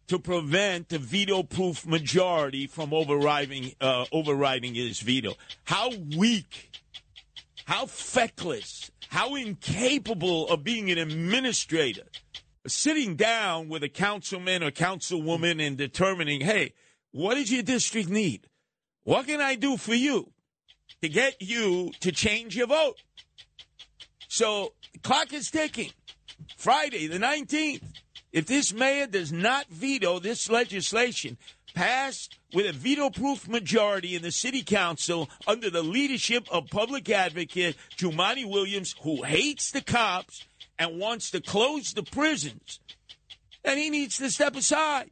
to 0.08 0.20
prevent 0.20 0.90
the 0.90 1.00
veto 1.00 1.42
proof 1.42 1.88
majority 1.88 2.68
from 2.68 2.94
overriding 2.94 3.72
uh, 3.80 4.04
overriding 4.12 4.76
his 4.76 5.00
veto. 5.00 5.36
How 5.64 5.90
weak, 6.18 6.72
how 7.64 7.86
feckless, 7.86 8.92
how 9.08 9.36
incapable 9.36 10.50
of 10.50 10.66
being 10.66 10.92
an 10.92 10.98
administrator. 10.98 12.04
Sitting 12.68 13.16
down 13.16 13.70
with 13.70 13.84
a 13.84 13.90
councilman 13.90 14.64
or 14.64 14.70
councilwoman 14.70 15.66
and 15.66 15.78
determining, 15.78 16.42
hey, 16.42 16.74
what 17.12 17.36
does 17.36 17.52
your 17.52 17.64
district 17.64 18.10
need? 18.10 18.48
What 19.04 19.28
can 19.28 19.40
I 19.40 19.56
do 19.56 19.78
for 19.78 19.96
you 19.96 20.34
to 21.02 21.10
get 21.10 21.42
you 21.42 21.92
to 22.00 22.12
change 22.12 22.56
your 22.56 22.68
vote? 22.68 22.96
So, 24.28 24.74
clock 25.04 25.34
is 25.34 25.52
ticking. 25.52 25.92
Friday, 26.58 27.08
the 27.08 27.18
19th. 27.18 27.84
If 28.32 28.46
this 28.46 28.74
mayor 28.74 29.08
does 29.08 29.32
not 29.32 29.68
veto 29.68 30.20
this 30.20 30.50
legislation 30.50 31.38
passed 31.74 32.38
with 32.54 32.66
a 32.66 32.72
veto 32.72 33.10
proof 33.10 33.48
majority 33.48 34.16
in 34.16 34.22
the 34.22 34.32
city 34.32 34.62
council 34.62 35.30
under 35.48 35.70
the 35.70 35.84
leadership 35.84 36.48
of 36.52 36.68
public 36.70 37.10
advocate 37.10 37.76
Jumaane 37.98 38.50
Williams, 38.50 38.96
who 39.02 39.24
hates 39.24 39.72
the 39.72 39.82
cops 39.82 40.46
and 40.78 41.00
wants 41.00 41.32
to 41.32 41.42
close 41.42 41.94
the 41.94 42.04
prisons, 42.04 42.80
then 43.64 43.78
he 43.78 43.90
needs 43.90 44.18
to 44.18 44.30
step 44.30 44.56
aside. 44.56 45.10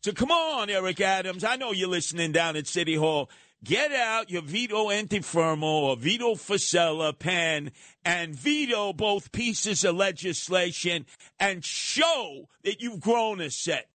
So 0.00 0.12
come 0.12 0.30
on, 0.30 0.70
Eric 0.70 1.00
Adams. 1.00 1.44
I 1.44 1.56
know 1.56 1.72
you're 1.72 1.88
listening 1.88 2.32
down 2.32 2.56
at 2.56 2.66
City 2.66 2.94
Hall. 2.94 3.30
Get 3.64 3.92
out 3.92 4.30
your 4.30 4.42
veto 4.42 4.88
antifermo 4.88 5.62
or 5.62 5.96
veto 5.96 6.34
facella 6.34 7.18
pen 7.18 7.72
and 8.04 8.34
veto 8.34 8.92
both 8.92 9.32
pieces 9.32 9.84
of 9.84 9.96
legislation 9.96 11.06
and 11.40 11.64
show 11.64 12.48
that 12.62 12.80
you've 12.80 13.00
grown 13.00 13.40
a 13.40 13.50
set. 13.50 13.86